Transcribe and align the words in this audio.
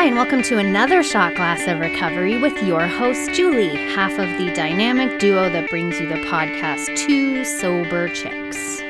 Hi, 0.00 0.06
and 0.06 0.16
welcome 0.16 0.40
to 0.44 0.56
another 0.56 1.02
shot 1.02 1.34
glass 1.34 1.68
of 1.68 1.78
recovery 1.78 2.40
with 2.40 2.62
your 2.62 2.86
host, 2.86 3.32
Julie, 3.34 3.76
half 3.92 4.12
of 4.12 4.38
the 4.38 4.50
dynamic 4.54 5.20
duo 5.20 5.50
that 5.50 5.68
brings 5.68 6.00
you 6.00 6.08
the 6.08 6.14
podcast 6.24 6.96
Two 6.96 7.44
Sober 7.44 8.08
Chicks. 8.08 8.80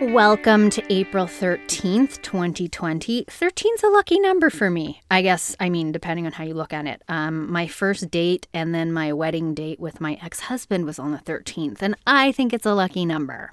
Welcome 0.00 0.70
to 0.70 0.82
April 0.90 1.26
13th, 1.26 2.22
2020. 2.22 3.26
13's 3.26 3.82
a 3.82 3.88
lucky 3.88 4.18
number 4.18 4.48
for 4.48 4.70
me. 4.70 5.02
I 5.10 5.20
guess, 5.20 5.54
I 5.60 5.68
mean, 5.68 5.92
depending 5.92 6.24
on 6.24 6.32
how 6.32 6.44
you 6.44 6.54
look 6.54 6.72
at 6.72 6.86
it. 6.86 7.02
Um, 7.06 7.52
my 7.52 7.66
first 7.66 8.10
date 8.10 8.48
and 8.54 8.74
then 8.74 8.94
my 8.94 9.12
wedding 9.12 9.52
date 9.52 9.78
with 9.78 10.00
my 10.00 10.18
ex 10.22 10.40
husband 10.40 10.86
was 10.86 10.98
on 10.98 11.12
the 11.12 11.18
13th, 11.18 11.82
and 11.82 11.96
I 12.06 12.32
think 12.32 12.54
it's 12.54 12.64
a 12.64 12.72
lucky 12.72 13.04
number. 13.04 13.52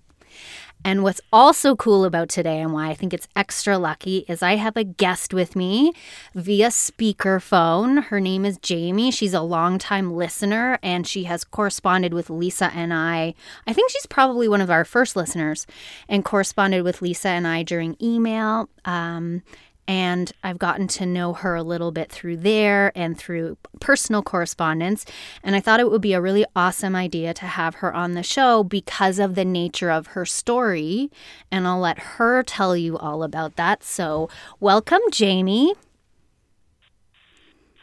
And 0.85 1.03
what's 1.03 1.19
also 1.33 1.75
cool 1.75 2.05
about 2.05 2.29
today 2.29 2.59
and 2.59 2.71
why 2.73 2.89
I 2.89 2.93
think 2.93 3.13
it's 3.13 3.27
extra 3.35 3.77
lucky 3.77 4.25
is 4.29 4.41
I 4.41 4.55
have 4.55 4.77
a 4.77 4.83
guest 4.83 5.33
with 5.33 5.55
me 5.55 5.93
via 6.33 6.69
speakerphone. 6.69 8.05
Her 8.05 8.21
name 8.21 8.45
is 8.45 8.57
Jamie. 8.59 9.11
She's 9.11 9.33
a 9.33 9.41
longtime 9.41 10.13
listener 10.13 10.79
and 10.81 11.05
she 11.05 11.25
has 11.25 11.43
corresponded 11.43 12.13
with 12.13 12.29
Lisa 12.29 12.71
and 12.73 12.93
I. 12.93 13.33
I 13.67 13.73
think 13.73 13.91
she's 13.91 14.05
probably 14.05 14.47
one 14.47 14.61
of 14.61 14.71
our 14.71 14.85
first 14.85 15.17
listeners 15.17 15.67
and 16.07 16.23
corresponded 16.23 16.83
with 16.83 17.01
Lisa 17.01 17.29
and 17.29 17.45
I 17.45 17.63
during 17.63 17.97
email. 18.01 18.69
Um, 18.85 19.43
and 19.89 20.31
I've 20.43 20.59
gotten 20.59 20.87
to 20.89 21.05
know 21.07 21.33
her 21.33 21.55
a 21.55 21.63
little 21.63 21.91
bit 21.91 22.11
through 22.11 22.37
there 22.37 22.91
and 22.93 23.17
through 23.17 23.57
personal 23.79 24.21
correspondence. 24.21 25.03
And 25.43 25.55
I 25.55 25.61
thought 25.61 25.79
it 25.79 25.89
would 25.89 25.99
be 25.99 26.13
a 26.13 26.21
really 26.21 26.45
awesome 26.55 26.95
idea 26.95 27.33
to 27.33 27.45
have 27.45 27.75
her 27.75 27.91
on 27.91 28.13
the 28.13 28.21
show 28.21 28.63
because 28.63 29.17
of 29.17 29.33
the 29.33 29.43
nature 29.43 29.89
of 29.89 30.07
her 30.07 30.27
story. 30.27 31.09
And 31.51 31.67
I'll 31.67 31.79
let 31.79 31.97
her 31.97 32.43
tell 32.43 32.77
you 32.77 32.99
all 32.99 33.23
about 33.23 33.55
that. 33.55 33.83
So, 33.83 34.29
welcome, 34.59 35.01
Jamie. 35.11 35.73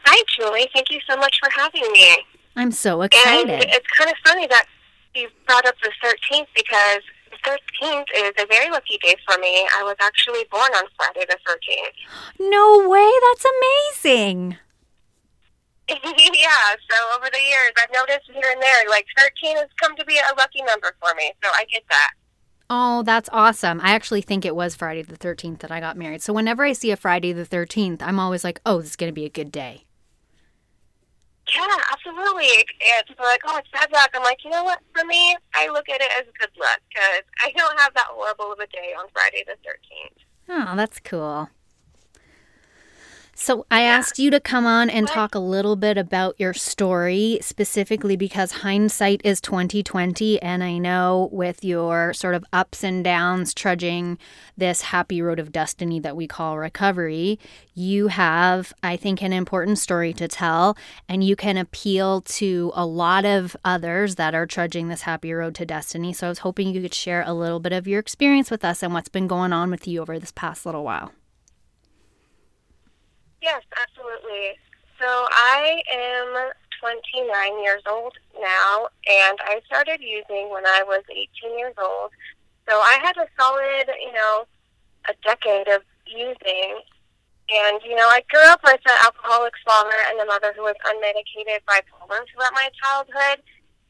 Hi, 0.05 0.23
Julie. 0.37 0.69
Thank 0.73 0.89
you 0.89 1.01
so 1.09 1.17
much 1.17 1.37
for 1.43 1.49
having 1.59 1.91
me. 1.91 2.15
I'm 2.55 2.71
so 2.71 3.01
excited. 3.01 3.49
And 3.49 3.63
it's 3.65 3.87
kind 3.97 4.09
of 4.09 4.15
funny 4.25 4.47
that 4.47 4.65
you 5.13 5.27
brought 5.45 5.65
up 5.65 5.75
the 5.83 5.91
13th 6.01 6.47
because 6.55 7.01
13th 7.47 8.05
is 8.15 8.33
a 8.37 8.45
very 8.47 8.69
lucky 8.69 8.97
day 9.01 9.15
for 9.25 9.37
me. 9.39 9.67
I 9.77 9.83
was 9.83 9.95
actually 10.01 10.45
born 10.51 10.69
on 10.75 10.83
Friday 10.97 11.25
the 11.29 11.37
13th. 11.47 12.49
No 12.51 12.89
way. 12.89 13.09
That's 13.29 13.45
amazing. 14.03 14.57
yeah, 15.89 16.75
so 16.89 17.15
over 17.15 17.29
the 17.31 17.39
years, 17.39 17.71
I've 17.77 17.93
noticed 17.93 18.29
here 18.33 18.51
and 18.51 18.61
there, 18.61 18.89
like 18.89 19.05
13 19.17 19.55
has 19.55 19.69
come 19.81 19.95
to 19.95 20.03
be 20.03 20.17
a 20.17 20.35
lucky 20.37 20.61
number 20.63 20.93
for 20.99 21.15
me, 21.15 21.31
so 21.41 21.49
I 21.53 21.63
get 21.71 21.83
that. 21.89 22.11
Oh, 22.69 23.03
that's 23.03 23.29
awesome. 23.31 23.79
I 23.81 23.91
actually 23.91 24.21
think 24.21 24.43
it 24.43 24.55
was 24.55 24.75
Friday 24.75 25.01
the 25.01 25.15
13th 25.15 25.59
that 25.59 25.71
I 25.71 25.79
got 25.79 25.95
married. 25.95 26.21
So 26.21 26.33
whenever 26.33 26.65
I 26.65 26.73
see 26.73 26.91
a 26.91 26.97
Friday 26.97 27.31
the 27.31 27.45
13th, 27.45 28.01
I'm 28.01 28.19
always 28.19 28.43
like, 28.43 28.59
oh, 28.65 28.81
this 28.81 28.91
is 28.91 28.95
going 28.97 29.09
to 29.09 29.15
be 29.15 29.23
a 29.23 29.29
good 29.29 29.53
day. 29.53 29.86
Yeah, 31.53 31.77
absolutely. 31.91 32.49
And 32.49 33.07
people 33.07 33.25
are 33.25 33.31
like, 33.31 33.41
oh, 33.45 33.57
it's 33.57 33.69
bad 33.71 33.91
luck. 33.91 34.09
I'm 34.13 34.23
like, 34.23 34.43
you 34.43 34.49
know 34.49 34.63
what? 34.63 34.79
For 34.93 35.05
me, 35.05 35.35
I 35.55 35.67
look 35.69 35.87
at 35.89 36.01
it 36.01 36.11
as 36.19 36.25
good 36.39 36.51
luck 36.59 36.79
because 36.89 37.23
I 37.43 37.51
don't 37.55 37.79
have 37.79 37.93
that 37.93 38.07
horrible 38.09 38.51
of 38.51 38.59
a 38.59 38.67
day 38.67 38.93
on 38.99 39.05
Friday 39.13 39.43
the 39.45 39.53
13th. 39.53 40.23
Oh, 40.49 40.75
that's 40.75 40.99
cool. 40.99 41.49
So 43.39 43.67
I 43.69 43.83
asked 43.83 44.17
you 44.17 44.31
to 44.31 44.39
come 44.39 44.65
on 44.65 44.89
and 44.89 45.07
talk 45.07 45.35
a 45.35 45.39
little 45.39 45.75
bit 45.75 45.95
about 45.95 46.39
your 46.39 46.55
story 46.55 47.37
specifically 47.39 48.17
because 48.17 48.51
hindsight 48.51 49.21
is 49.23 49.39
2020 49.41 50.41
and 50.41 50.63
I 50.63 50.79
know 50.79 51.29
with 51.31 51.63
your 51.63 52.13
sort 52.13 52.33
of 52.33 52.43
ups 52.51 52.83
and 52.83 53.03
downs 53.03 53.53
trudging 53.53 54.17
this 54.57 54.81
happy 54.81 55.21
road 55.21 55.37
of 55.37 55.51
destiny 55.51 55.99
that 55.99 56.15
we 56.15 56.25
call 56.25 56.57
recovery, 56.57 57.37
you 57.75 58.07
have 58.07 58.73
I 58.81 58.97
think 58.97 59.21
an 59.21 59.33
important 59.33 59.77
story 59.77 60.13
to 60.13 60.27
tell 60.27 60.75
and 61.07 61.23
you 61.23 61.35
can 61.35 61.57
appeal 61.57 62.21
to 62.21 62.71
a 62.73 62.87
lot 62.87 63.23
of 63.23 63.55
others 63.63 64.15
that 64.15 64.33
are 64.33 64.47
trudging 64.47 64.87
this 64.87 65.03
happy 65.03 65.31
road 65.31 65.53
to 65.55 65.65
destiny. 65.65 66.11
So 66.11 66.25
I 66.25 66.29
was 66.29 66.39
hoping 66.39 66.73
you 66.73 66.81
could 66.81 66.93
share 66.93 67.23
a 67.23 67.35
little 67.35 67.59
bit 67.59 67.71
of 67.71 67.87
your 67.87 67.99
experience 67.99 68.49
with 68.49 68.65
us 68.65 68.81
and 68.81 68.95
what's 68.95 69.09
been 69.09 69.27
going 69.27 69.53
on 69.53 69.69
with 69.69 69.87
you 69.87 70.01
over 70.01 70.17
this 70.17 70.31
past 70.31 70.65
little 70.65 70.83
while. 70.83 71.11
Yes, 73.41 73.61
absolutely. 73.81 74.57
So 74.99 75.05
I 75.07 75.81
am 75.91 76.51
29 76.79 77.63
years 77.63 77.81
old 77.87 78.13
now, 78.39 78.87
and 79.07 79.37
I 79.45 79.61
started 79.65 80.01
using 80.01 80.49
when 80.49 80.65
I 80.65 80.83
was 80.83 81.03
18 81.09 81.57
years 81.57 81.75
old. 81.77 82.11
So 82.67 82.75
I 82.75 82.99
had 83.01 83.15
a 83.17 83.27
solid, 83.39 83.89
you 84.01 84.11
know, 84.13 84.45
a 85.09 85.13
decade 85.23 85.67
of 85.67 85.81
using. 86.05 86.81
And, 87.47 87.79
you 87.85 87.95
know, 87.95 88.09
I 88.09 88.21
grew 88.29 88.43
up 88.51 88.59
with 88.63 88.81
an 88.85 88.97
alcoholic 89.05 89.53
father 89.63 89.95
and 90.09 90.19
a 90.19 90.25
mother 90.25 90.51
who 90.55 90.63
was 90.63 90.75
unmedicated 90.83 91.63
bipolar 91.63 92.19
throughout 92.27 92.53
my 92.53 92.69
childhood. 92.83 93.41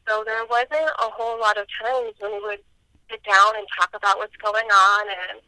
So 0.06 0.22
there 0.24 0.46
wasn't 0.46 0.94
a 0.94 1.10
whole 1.10 1.40
lot 1.40 1.58
of 1.58 1.66
times 1.82 2.14
when 2.20 2.32
we 2.32 2.40
would 2.40 2.62
sit 3.10 3.22
down 3.24 3.56
and 3.56 3.66
talk 3.76 3.90
about 3.94 4.18
what's 4.18 4.36
going 4.36 4.68
on 4.70 5.08
and 5.08 5.40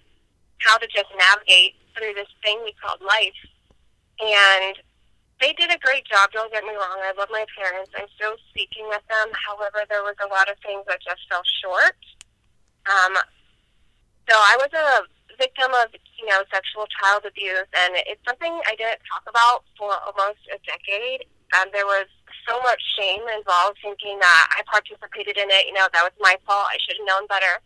how 0.59 0.77
to 0.79 0.87
just 0.89 1.07
navigate 1.17 1.75
through 1.97 2.15
this 2.15 2.29
thing 2.43 2.61
we 2.65 2.75
called 2.83 3.01
life. 3.01 3.39
And 4.21 4.77
they 5.41 5.57
did 5.57 5.73
a 5.73 5.81
great 5.81 6.05
job, 6.05 6.29
don't 6.33 6.53
get 6.53 6.65
me 6.65 6.77
wrong. 6.77 7.01
I 7.01 7.17
love 7.17 7.33
my 7.33 7.49
parents. 7.57 7.91
I'm 7.97 8.09
still 8.15 8.37
speaking 8.53 8.85
with 8.93 9.01
them. 9.09 9.33
However, 9.33 9.89
there 9.89 10.05
was 10.05 10.17
a 10.21 10.29
lot 10.29 10.53
of 10.53 10.61
things 10.61 10.85
that 10.85 11.01
just 11.01 11.25
fell 11.33 11.41
short. 11.65 11.97
Um, 12.85 13.17
so 14.29 14.37
I 14.37 14.61
was 14.61 14.69
a 14.77 15.09
victim 15.41 15.73
of, 15.81 15.89
you 16.21 16.29
know, 16.29 16.45
sexual 16.53 16.85
child 17.01 17.25
abuse, 17.25 17.69
and 17.73 17.97
it's 18.05 18.21
something 18.29 18.53
I 18.69 18.77
didn't 18.77 19.01
talk 19.09 19.25
about 19.25 19.65
for 19.81 19.97
almost 20.05 20.45
a 20.53 20.61
decade. 20.69 21.25
Um, 21.57 21.73
there 21.73 21.89
was 21.89 22.05
so 22.45 22.61
much 22.61 22.81
shame 23.01 23.25
involved, 23.33 23.81
thinking 23.81 24.21
that 24.21 24.45
I 24.53 24.61
participated 24.69 25.41
in 25.41 25.49
it. 25.49 25.65
You 25.65 25.73
know, 25.73 25.89
that 25.89 26.05
was 26.05 26.15
my 26.21 26.37
fault. 26.45 26.69
I 26.69 26.77
should 26.85 27.01
have 27.01 27.09
known 27.09 27.25
better. 27.33 27.65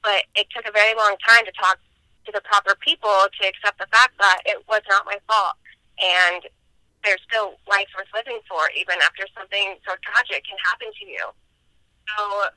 But 0.00 0.24
it 0.34 0.48
took 0.48 0.64
a 0.64 0.72
very 0.72 0.96
long 0.96 1.20
time 1.28 1.44
to 1.44 1.52
talk 1.52 1.76
to 2.24 2.32
the 2.32 2.40
proper 2.40 2.72
people 2.80 3.28
to 3.28 3.40
accept 3.44 3.76
the 3.76 3.86
fact 3.92 4.16
that 4.16 4.40
it 4.48 4.64
was 4.64 4.80
not 4.88 5.04
my 5.04 5.20
fault 5.28 5.60
and 6.02 6.42
there's 7.04 7.22
still 7.26 7.58
life 7.66 7.90
worth 7.96 8.10
living 8.14 8.38
for, 8.46 8.70
even 8.78 8.98
after 9.02 9.26
something 9.34 9.78
so 9.86 9.94
tragic 10.02 10.46
can 10.46 10.58
happen 10.62 10.90
to 10.90 11.04
you. 11.06 11.24
So 12.06 12.50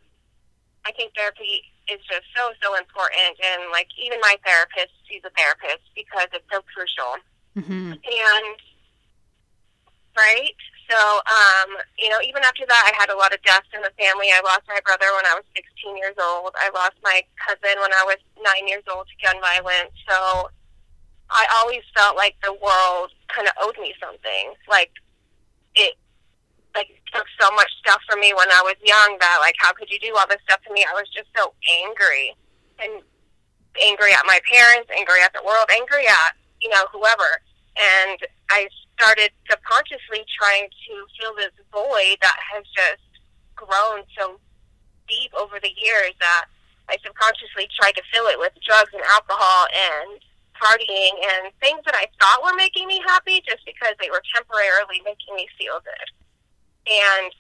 I 0.85 0.91
think 0.94 1.13
therapy 1.17 1.66
is 1.89 2.01
just 2.05 2.25
so, 2.34 2.53
so 2.61 2.78
important. 2.78 3.38
And 3.41 3.69
like 3.73 3.89
even 3.97 4.22
my 4.22 4.38
therapist, 4.45 4.94
she's 5.09 5.25
a 5.25 5.34
therapist 5.34 5.85
because 5.97 6.29
it's 6.34 6.45
so 6.50 6.61
crucial. 6.69 7.17
Mm-hmm. 7.57 7.97
And, 7.97 8.57
right? 10.13 10.57
So, 10.85 10.97
um, 11.25 11.81
you 11.97 12.13
know, 12.13 12.22
even 12.22 12.45
after 12.45 12.66
that, 12.69 12.84
I 12.85 12.94
had 12.94 13.09
a 13.09 13.17
lot 13.17 13.34
of 13.34 13.41
deaths 13.41 13.69
in 13.73 13.81
the 13.81 13.94
family. 13.97 14.29
I 14.29 14.41
lost 14.45 14.69
my 14.69 14.78
brother 14.85 15.09
when 15.17 15.25
I 15.25 15.34
was 15.34 15.45
16 15.57 15.97
years 15.97 16.13
old. 16.22 16.53
I 16.61 16.69
lost 16.69 17.01
my 17.01 17.25
cousin 17.41 17.81
when 17.81 17.89
I 17.89 18.05
was 18.05 18.22
nine 18.38 18.69
years 18.69 18.85
old 18.85 19.09
to 19.09 19.16
gun 19.25 19.41
violence. 19.41 19.97
So, 20.05 20.50
I 21.29 21.45
always 21.57 21.81
felt 21.95 22.15
like 22.15 22.35
the 22.43 22.53
world 22.53 23.11
kind 23.27 23.47
of 23.47 23.53
owed 23.61 23.77
me 23.79 23.93
something. 23.99 24.53
Like 24.69 24.91
it, 25.75 25.95
like 26.75 26.89
took 27.13 27.25
so 27.39 27.49
much 27.55 27.71
stuff 27.79 28.01
from 28.09 28.19
me 28.19 28.33
when 28.33 28.51
I 28.51 28.61
was 28.61 28.75
young 28.83 29.17
that 29.19 29.37
like 29.39 29.55
how 29.57 29.73
could 29.73 29.89
you 29.89 29.99
do 29.99 30.15
all 30.17 30.27
this 30.29 30.41
stuff 30.43 30.61
to 30.67 30.73
me? 30.73 30.85
I 30.85 30.93
was 30.93 31.07
just 31.09 31.29
so 31.35 31.53
angry 31.83 32.35
and 32.79 33.01
angry 33.81 34.13
at 34.13 34.25
my 34.25 34.39
parents, 34.51 34.91
angry 34.95 35.21
at 35.23 35.33
the 35.33 35.43
world, 35.45 35.65
angry 35.73 36.07
at 36.07 36.35
you 36.61 36.69
know 36.69 36.85
whoever. 36.91 37.41
And 37.75 38.19
I 38.51 38.67
started 38.95 39.31
subconsciously 39.49 40.23
trying 40.39 40.69
to 40.71 40.93
fill 41.19 41.35
this 41.35 41.51
void 41.71 42.17
that 42.21 42.37
has 42.39 42.63
just 42.71 43.03
grown 43.55 44.03
so 44.17 44.39
deep 45.07 45.31
over 45.35 45.59
the 45.59 45.71
years 45.75 46.15
that 46.19 46.45
I 46.89 46.97
subconsciously 47.03 47.67
tried 47.75 47.95
to 47.99 48.03
fill 48.13 48.27
it 48.27 48.39
with 48.39 48.53
drugs 48.65 48.91
and 48.93 49.03
alcohol 49.03 49.67
and 49.73 50.21
partying 50.55 51.13
and 51.19 51.53
things 51.59 51.79
that 51.85 51.96
I 51.96 52.07
thought 52.19 52.43
were 52.43 52.55
making 52.55 52.87
me 52.87 53.02
happy 53.05 53.43
just 53.47 53.66
because 53.66 53.93
they 53.99 54.09
were 54.09 54.23
temporarily 54.34 55.03
making 55.03 55.35
me 55.35 55.47
feel 55.59 55.79
good. 55.84 56.09
And 56.87 57.31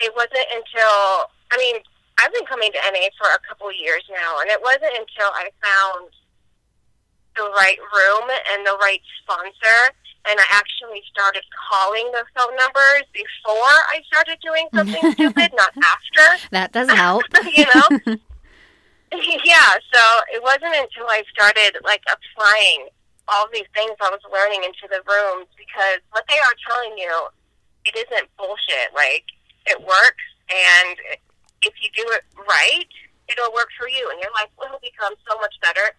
it 0.00 0.12
wasn't 0.14 0.46
until, 0.54 1.30
I 1.50 1.56
mean, 1.56 1.82
I've 2.18 2.32
been 2.32 2.46
coming 2.46 2.72
to 2.72 2.80
NA 2.92 3.12
for 3.18 3.28
a 3.28 3.40
couple 3.48 3.68
years 3.72 4.04
now, 4.08 4.40
and 4.40 4.48
it 4.50 4.60
wasn't 4.60 4.92
until 4.96 5.30
I 5.36 5.50
found 5.60 6.10
the 7.36 7.44
right 7.52 7.78
room 7.92 8.26
and 8.52 8.64
the 8.64 8.76
right 8.80 9.02
sponsor 9.20 9.92
and 10.28 10.40
I 10.40 10.44
actually 10.50 11.02
started 11.10 11.42
calling 11.70 12.10
the 12.12 12.24
phone 12.34 12.54
numbers 12.56 13.04
before 13.12 13.76
I 13.88 14.00
started 14.06 14.38
doing 14.42 14.68
something 14.74 15.12
stupid, 15.12 15.52
not 15.54 15.72
after. 15.76 16.46
That 16.50 16.72
does 16.72 16.90
help. 16.90 17.24
you 17.56 17.64
know? 17.74 18.16
yeah, 19.44 19.78
so 19.92 20.02
it 20.32 20.42
wasn't 20.42 20.74
until 20.76 21.08
I 21.08 21.22
started 21.32 21.78
like 21.84 22.02
applying 22.08 22.88
all 23.28 23.48
these 23.52 23.66
things 23.74 23.96
I 23.98 24.10
was 24.10 24.22
learning 24.30 24.62
into 24.62 24.86
the 24.86 25.02
rooms 25.02 25.50
because 25.58 25.98
what 26.10 26.24
they 26.28 26.38
are 26.38 26.56
telling 26.68 26.98
you, 26.98 27.12
it 27.84 27.94
isn't 27.96 28.28
bullshit. 28.38 28.94
Like 28.94 29.26
it 29.66 29.78
works, 29.80 30.26
and 30.50 30.96
if 31.62 31.74
you 31.82 31.90
do 31.96 32.06
it 32.14 32.22
right, 32.36 32.90
it'll 33.28 33.52
work 33.52 33.70
for 33.78 33.88
you, 33.88 34.08
and 34.10 34.20
your 34.22 34.30
life 34.38 34.50
will 34.58 34.78
become 34.82 35.14
so 35.26 35.38
much 35.38 35.54
better. 35.62 35.94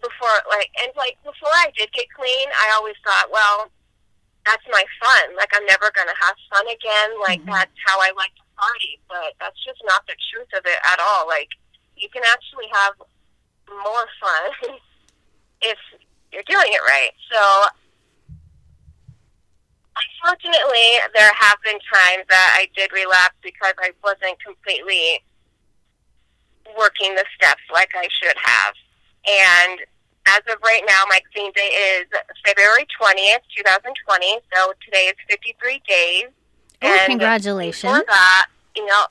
before, 0.00 0.40
like, 0.48 0.72
and 0.80 0.92
like 0.96 1.20
before 1.22 1.52
I 1.52 1.68
did 1.76 1.92
get 1.92 2.08
clean, 2.16 2.48
I 2.56 2.72
always 2.76 2.96
thought, 3.04 3.28
well, 3.28 3.68
that's 4.48 4.64
my 4.72 4.84
fun. 5.00 5.36
Like, 5.36 5.52
I'm 5.52 5.66
never 5.68 5.92
gonna 5.92 6.16
have 6.16 6.36
fun 6.48 6.66
again. 6.68 7.10
Like, 7.20 7.44
mm-hmm. 7.44 7.52
that's 7.52 7.76
how 7.84 8.00
I 8.00 8.12
like 8.16 8.32
to 8.40 8.44
party. 8.56 8.96
But 9.08 9.36
that's 9.40 9.60
just 9.60 9.80
not 9.84 10.06
the 10.08 10.16
truth 10.32 10.48
of 10.56 10.64
it 10.64 10.80
at 10.88 10.98
all. 11.00 11.28
Like, 11.28 11.52
you 12.00 12.08
can 12.08 12.22
actually 12.32 12.66
have 12.72 12.94
more 13.68 14.06
fun 14.18 14.74
if 15.62 15.78
you're 16.32 16.46
doing 16.48 16.72
it 16.72 16.80
right. 16.88 17.12
So, 17.30 17.40
unfortunately, 20.24 20.88
there 21.14 21.32
have 21.36 21.56
been 21.62 21.78
times 21.92 22.24
that 22.28 22.56
I 22.58 22.68
did 22.74 22.90
relapse 22.92 23.36
because 23.42 23.74
I 23.78 23.92
wasn't 24.02 24.40
completely 24.42 25.20
working 26.78 27.14
the 27.14 27.24
steps 27.36 27.62
like 27.72 27.90
I 27.94 28.08
should 28.08 28.36
have. 28.36 28.74
And 29.28 29.80
as 30.26 30.40
of 30.52 30.62
right 30.62 30.82
now, 30.86 31.02
my 31.08 31.20
clean 31.32 31.52
day 31.52 31.68
is 31.68 32.06
February 32.46 32.86
20th, 33.00 33.44
2020. 33.56 34.38
So 34.54 34.72
today 34.84 35.12
is 35.12 35.16
53 35.28 35.82
days. 35.86 36.24
Oh, 36.82 36.86
and 36.86 37.06
congratulations. 37.06 37.82
Before 37.82 38.04
that, 38.06 38.46
you 38.76 38.86
know, 38.86 39.04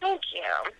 thank 0.00 0.20
you. 0.34 0.72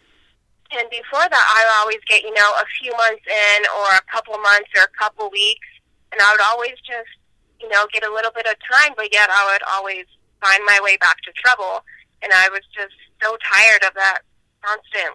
And 0.73 0.91
before 0.91 1.23
that, 1.23 1.47
I 1.47 1.59
would 1.63 1.77
always 1.83 2.03
get, 2.09 2.23
you 2.23 2.35
know, 2.35 2.51
a 2.59 2.67
few 2.81 2.91
months 2.93 3.23
in 3.27 3.61
or 3.79 3.89
a 3.95 4.05
couple 4.11 4.35
months 4.39 4.71
or 4.75 4.83
a 4.83 4.95
couple 4.99 5.31
weeks. 5.31 5.69
And 6.11 6.21
I 6.21 6.33
would 6.33 6.43
always 6.43 6.75
just, 6.83 7.13
you 7.61 7.69
know, 7.69 7.87
get 7.93 8.03
a 8.03 8.13
little 8.13 8.33
bit 8.35 8.47
of 8.47 8.57
time, 8.63 8.95
but 8.97 9.13
yet 9.13 9.31
I 9.31 9.53
would 9.53 9.63
always 9.63 10.07
find 10.43 10.63
my 10.67 10.81
way 10.83 10.97
back 10.99 11.23
to 11.23 11.33
trouble. 11.39 11.85
And 12.23 12.33
I 12.33 12.49
was 12.51 12.67
just 12.75 12.97
so 13.23 13.37
tired 13.47 13.85
of 13.87 13.95
that 13.95 14.27
constant 14.63 15.15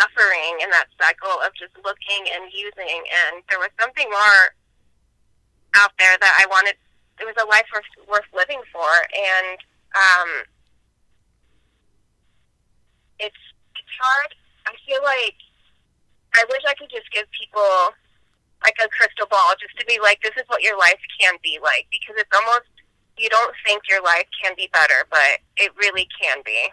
suffering 0.00 0.60
in 0.62 0.70
that 0.70 0.88
cycle 1.00 1.40
of 1.44 1.52
just 1.56 1.72
looking 1.84 2.24
and 2.32 2.48
using. 2.52 3.00
And 3.04 3.44
there 3.50 3.58
was 3.60 3.72
something 3.80 4.08
more 4.08 4.56
out 5.76 5.92
there 5.98 6.16
that 6.20 6.34
I 6.40 6.46
wanted. 6.48 6.76
It 7.20 7.24
was 7.24 7.36
a 7.40 7.46
life 7.48 7.68
worth, 7.72 7.88
worth 8.08 8.28
living 8.32 8.60
for, 8.72 8.88
and 9.12 9.58
um, 9.96 10.30
it's 13.18 13.42
it's 13.76 13.94
hard. 14.00 14.34
I 14.66 14.74
feel 14.86 15.00
like 15.02 15.34
I 16.34 16.44
wish 16.50 16.62
I 16.68 16.74
could 16.74 16.90
just 16.90 17.10
give 17.12 17.24
people 17.30 17.94
like 18.64 18.76
a 18.82 18.88
crystal 18.88 19.26
ball, 19.30 19.54
just 19.60 19.78
to 19.78 19.86
be 19.86 20.00
like, 20.02 20.20
this 20.22 20.34
is 20.36 20.44
what 20.48 20.62
your 20.62 20.78
life 20.78 20.98
can 21.20 21.34
be 21.42 21.58
like, 21.62 21.86
because 21.90 22.20
it's 22.20 22.30
almost 22.34 22.68
you 23.18 23.28
don't 23.28 23.54
think 23.66 23.82
your 23.88 24.02
life 24.02 24.26
can 24.42 24.52
be 24.56 24.68
better, 24.72 25.06
but 25.10 25.40
it 25.56 25.72
really 25.76 26.08
can 26.20 26.38
be. 26.44 26.68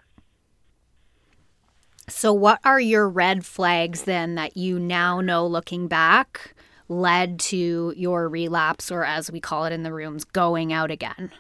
So, 2.10 2.34
what 2.34 2.60
are 2.66 2.80
your 2.80 3.08
red 3.08 3.46
flags 3.46 4.04
then 4.04 4.36
that 4.36 4.58
you 4.58 4.78
now 4.78 5.22
know 5.22 5.48
looking 5.48 5.88
back 5.88 6.54
led 6.90 7.40
to 7.40 7.94
your 7.96 8.28
relapse, 8.28 8.92
or 8.92 9.06
as 9.06 9.32
we 9.32 9.40
call 9.40 9.66
it 9.66 9.72
in 9.72 9.84
the 9.84 9.94
rooms, 9.94 10.26
going 10.26 10.74
out 10.74 10.92
again? 10.92 11.32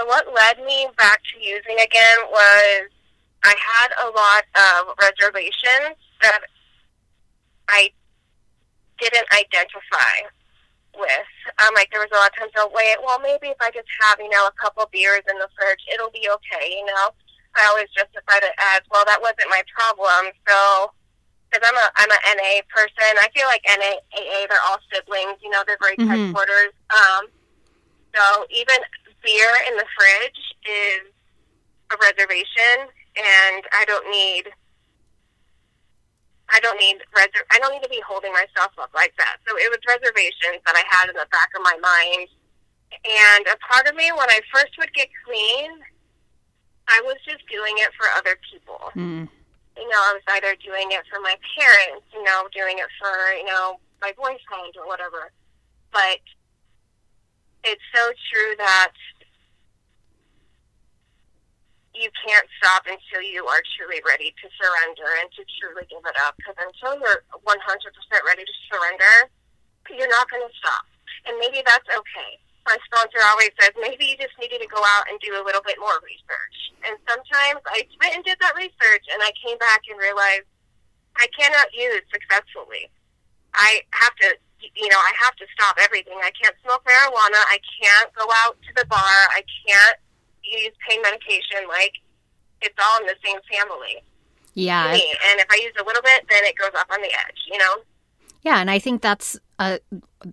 So, 0.00 0.06
what 0.06 0.24
led 0.32 0.64
me 0.64 0.88
back 0.96 1.20
to 1.20 1.44
using 1.44 1.76
again 1.76 2.18
was 2.32 2.88
I 3.44 3.52
had 3.52 3.90
a 4.00 4.08
lot 4.08 4.44
of 4.56 4.96
reservations 4.96 6.00
that 6.22 6.40
I 7.68 7.90
didn't 8.96 9.28
identify 9.28 10.24
with. 10.96 11.28
Um, 11.60 11.76
like 11.76 11.92
there 11.92 12.00
was 12.00 12.08
a 12.12 12.16
lot 12.16 12.32
of 12.32 12.36
times 12.40 12.52
I'll 12.56 12.72
wait. 12.72 12.96
Well, 13.04 13.20
maybe 13.20 13.52
if 13.52 13.60
I 13.60 13.68
just 13.76 13.92
have 14.00 14.16
you 14.20 14.30
know 14.30 14.48
a 14.48 14.56
couple 14.56 14.88
beers 14.88 15.20
in 15.28 15.36
the 15.36 15.52
fridge, 15.52 15.84
it'll 15.92 16.12
be 16.16 16.32
okay. 16.32 16.80
You 16.80 16.86
know, 16.86 17.12
I 17.60 17.68
always 17.68 17.92
justified 17.92 18.40
it 18.40 18.56
as 18.72 18.80
well. 18.88 19.04
That 19.04 19.20
wasn't 19.20 19.52
my 19.52 19.60
problem. 19.68 20.32
So 20.48 20.96
because 21.52 21.60
I'm 21.60 21.76
a 21.76 21.86
I'm 22.00 22.08
a 22.08 22.20
NA 22.40 22.64
person, 22.72 23.20
I 23.20 23.28
feel 23.36 23.44
like 23.52 23.68
NA 23.68 24.00
AA 24.16 24.48
they're 24.48 24.64
all 24.64 24.80
siblings. 24.88 25.36
You 25.44 25.52
know, 25.52 25.60
they're 25.68 25.76
very 25.76 26.00
mm-hmm. 26.00 26.08
tight 26.08 26.32
quarters. 26.32 26.72
Um, 26.88 27.28
so 28.16 28.48
even 28.48 28.80
beer 29.22 29.52
in 29.68 29.76
the 29.76 29.86
fridge 29.96 30.42
is 30.66 31.02
a 31.92 31.96
reservation, 32.00 32.88
and 33.16 33.62
I 33.72 33.84
don't 33.86 34.08
need 34.10 34.52
I 36.50 36.58
don't 36.60 36.78
need 36.78 36.98
reser- 37.14 37.46
I 37.52 37.58
don't 37.58 37.72
need 37.72 37.82
to 37.82 37.88
be 37.88 38.02
holding 38.06 38.32
myself 38.32 38.74
up 38.78 38.90
like 38.94 39.14
that. 39.18 39.38
So 39.46 39.56
it 39.56 39.70
was 39.70 39.78
reservations 39.86 40.58
that 40.66 40.74
I 40.74 40.82
had 40.90 41.08
in 41.08 41.14
the 41.14 41.26
back 41.30 41.50
of 41.54 41.62
my 41.62 41.78
mind. 41.78 42.28
And 43.06 43.46
a 43.46 43.56
part 43.62 43.86
of 43.86 43.94
me, 43.94 44.10
when 44.10 44.28
I 44.28 44.40
first 44.52 44.74
would 44.78 44.92
get 44.94 45.08
clean, 45.24 45.70
I 46.88 47.00
was 47.06 47.16
just 47.22 47.46
doing 47.46 47.78
it 47.78 47.94
for 47.94 48.10
other 48.18 48.34
people. 48.50 48.90
Mm. 48.98 49.30
You 49.78 49.88
know, 49.88 50.02
I 50.10 50.18
was 50.18 50.26
either 50.34 50.58
doing 50.58 50.90
it 50.90 51.06
for 51.06 51.22
my 51.22 51.38
parents, 51.54 52.04
you 52.12 52.22
know, 52.24 52.50
doing 52.50 52.78
it 52.78 52.90
for, 52.98 53.14
you 53.38 53.46
know, 53.46 53.78
my 54.02 54.12
boyfriend 54.18 54.74
or 54.74 54.90
whatever. 54.90 55.30
But 55.92 56.18
it's 57.64 57.84
so 57.94 58.04
true 58.32 58.52
that 58.58 58.92
you 61.94 62.08
can't 62.24 62.48
stop 62.62 62.86
until 62.86 63.20
you 63.20 63.44
are 63.44 63.60
truly 63.76 64.00
ready 64.06 64.32
to 64.40 64.46
surrender 64.56 65.08
and 65.20 65.28
to 65.36 65.42
truly 65.58 65.84
give 65.90 66.00
it 66.06 66.16
up. 66.24 66.38
Because 66.38 66.56
until 66.56 66.96
you're 66.96 67.26
100% 67.44 67.44
ready 68.24 68.44
to 68.46 68.54
surrender, 68.70 69.28
you're 69.92 70.08
not 70.08 70.30
going 70.30 70.44
to 70.44 70.54
stop. 70.62 70.86
And 71.26 71.36
maybe 71.36 71.60
that's 71.66 71.88
okay. 71.90 72.40
My 72.64 72.76
sponsor 72.86 73.18
always 73.28 73.50
says 73.58 73.72
maybe 73.80 74.06
you 74.06 74.16
just 74.16 74.36
needed 74.38 74.62
to 74.62 74.70
go 74.70 74.80
out 74.80 75.08
and 75.10 75.18
do 75.20 75.34
a 75.36 75.44
little 75.44 75.64
bit 75.64 75.76
more 75.80 75.98
research. 76.00 76.56
And 76.86 76.96
sometimes 77.08 77.60
I 77.68 77.84
went 78.00 78.16
and 78.16 78.24
did 78.24 78.38
that 78.40 78.56
research, 78.56 79.04
and 79.10 79.20
I 79.20 79.32
came 79.36 79.58
back 79.58 79.84
and 79.90 79.98
realized 79.98 80.48
I 81.16 81.26
cannot 81.36 81.68
use 81.74 82.04
successfully. 82.12 82.88
I 83.52 83.82
have 83.92 84.14
to, 84.24 84.28
you 84.74 84.88
know, 84.88 84.98
I 84.98 85.12
have 85.24 85.36
to 85.36 85.46
stop 85.54 85.76
everything. 85.82 86.18
I 86.22 86.30
can't 86.30 86.56
smoke 86.62 86.84
marijuana. 86.84 87.40
I 87.48 87.58
can't 87.80 88.12
go 88.14 88.26
out 88.44 88.56
to 88.62 88.70
the 88.76 88.86
bar. 88.86 88.98
I 89.32 89.42
can't 89.66 89.96
use 90.42 90.72
pain 90.88 91.00
medication, 91.02 91.68
like 91.68 91.94
it's 92.60 92.74
all 92.78 93.00
in 93.00 93.06
the 93.06 93.16
same 93.24 93.38
family. 93.50 94.02
Yeah. 94.54 94.86
And 94.92 95.40
if 95.40 95.46
I 95.50 95.56
use 95.56 95.72
a 95.80 95.84
little 95.84 96.02
bit, 96.02 96.26
then 96.28 96.44
it 96.44 96.56
goes 96.56 96.72
up 96.78 96.88
on 96.92 97.00
the 97.00 97.08
edge, 97.08 97.38
you 97.50 97.58
know? 97.58 97.76
Yeah, 98.42 98.58
and 98.58 98.70
I 98.70 98.78
think 98.78 99.02
that's 99.02 99.38
uh, 99.58 99.78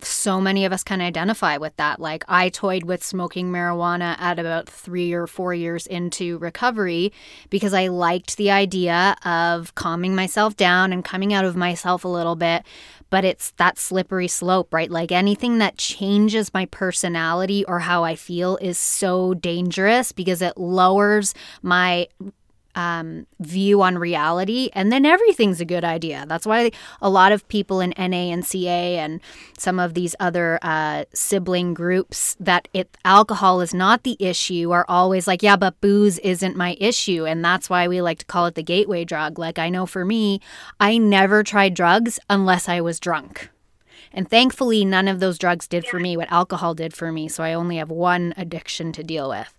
so 0.02 0.40
many 0.40 0.64
of 0.64 0.72
us 0.72 0.82
can 0.82 1.02
identify 1.02 1.58
with 1.58 1.76
that. 1.76 2.00
Like, 2.00 2.24
I 2.26 2.48
toyed 2.48 2.84
with 2.84 3.04
smoking 3.04 3.52
marijuana 3.52 4.18
at 4.18 4.38
about 4.38 4.66
three 4.66 5.12
or 5.12 5.26
four 5.26 5.52
years 5.52 5.86
into 5.86 6.38
recovery 6.38 7.12
because 7.50 7.74
I 7.74 7.88
liked 7.88 8.38
the 8.38 8.50
idea 8.50 9.14
of 9.26 9.74
calming 9.74 10.14
myself 10.14 10.56
down 10.56 10.92
and 10.92 11.04
coming 11.04 11.34
out 11.34 11.44
of 11.44 11.54
myself 11.54 12.02
a 12.04 12.08
little 12.08 12.36
bit 12.36 12.64
but 13.10 13.24
it's 13.24 13.52
that 13.52 13.78
slippery 13.78 14.28
slope, 14.28 14.72
right? 14.72 14.90
Like 14.90 15.12
anything 15.12 15.58
that 15.58 15.76
changes 15.76 16.52
my 16.52 16.66
personality 16.66 17.64
or 17.66 17.80
how 17.80 18.04
I 18.04 18.14
feel 18.14 18.56
is 18.58 18.78
so 18.78 19.34
dangerous 19.34 20.12
because 20.12 20.42
it 20.42 20.56
lowers 20.56 21.34
my 21.62 22.08
um, 22.78 23.26
view 23.40 23.82
on 23.82 23.98
reality, 23.98 24.70
and 24.72 24.92
then 24.92 25.04
everything's 25.04 25.60
a 25.60 25.64
good 25.64 25.82
idea. 25.82 26.24
That's 26.28 26.46
why 26.46 26.70
a 27.02 27.10
lot 27.10 27.32
of 27.32 27.46
people 27.48 27.80
in 27.80 27.92
NA 27.98 28.30
and 28.32 28.46
CA 28.46 28.98
and 28.98 29.20
some 29.58 29.80
of 29.80 29.94
these 29.94 30.14
other 30.20 30.60
uh, 30.62 31.04
sibling 31.12 31.74
groups 31.74 32.36
that 32.38 32.68
it 32.72 32.96
alcohol 33.04 33.60
is 33.60 33.74
not 33.74 34.04
the 34.04 34.16
issue 34.20 34.70
are 34.70 34.86
always 34.88 35.26
like, 35.26 35.42
yeah, 35.42 35.56
but 35.56 35.80
booze 35.80 36.20
isn't 36.20 36.54
my 36.56 36.76
issue, 36.78 37.26
and 37.26 37.44
that's 37.44 37.68
why 37.68 37.88
we 37.88 38.00
like 38.00 38.20
to 38.20 38.26
call 38.26 38.46
it 38.46 38.54
the 38.54 38.62
gateway 38.62 39.04
drug. 39.04 39.40
Like 39.40 39.58
I 39.58 39.70
know 39.70 39.84
for 39.84 40.04
me, 40.04 40.40
I 40.78 40.98
never 40.98 41.42
tried 41.42 41.74
drugs 41.74 42.20
unless 42.30 42.68
I 42.68 42.80
was 42.80 43.00
drunk. 43.00 43.50
And 44.12 44.30
thankfully, 44.30 44.84
none 44.84 45.08
of 45.08 45.18
those 45.18 45.36
drugs 45.36 45.66
did 45.66 45.84
for 45.84 45.98
me 45.98 46.16
what 46.16 46.30
alcohol 46.30 46.74
did 46.74 46.94
for 46.94 47.10
me. 47.10 47.26
So 47.28 47.42
I 47.42 47.54
only 47.54 47.78
have 47.78 47.90
one 47.90 48.34
addiction 48.36 48.92
to 48.92 49.02
deal 49.02 49.28
with. 49.28 49.58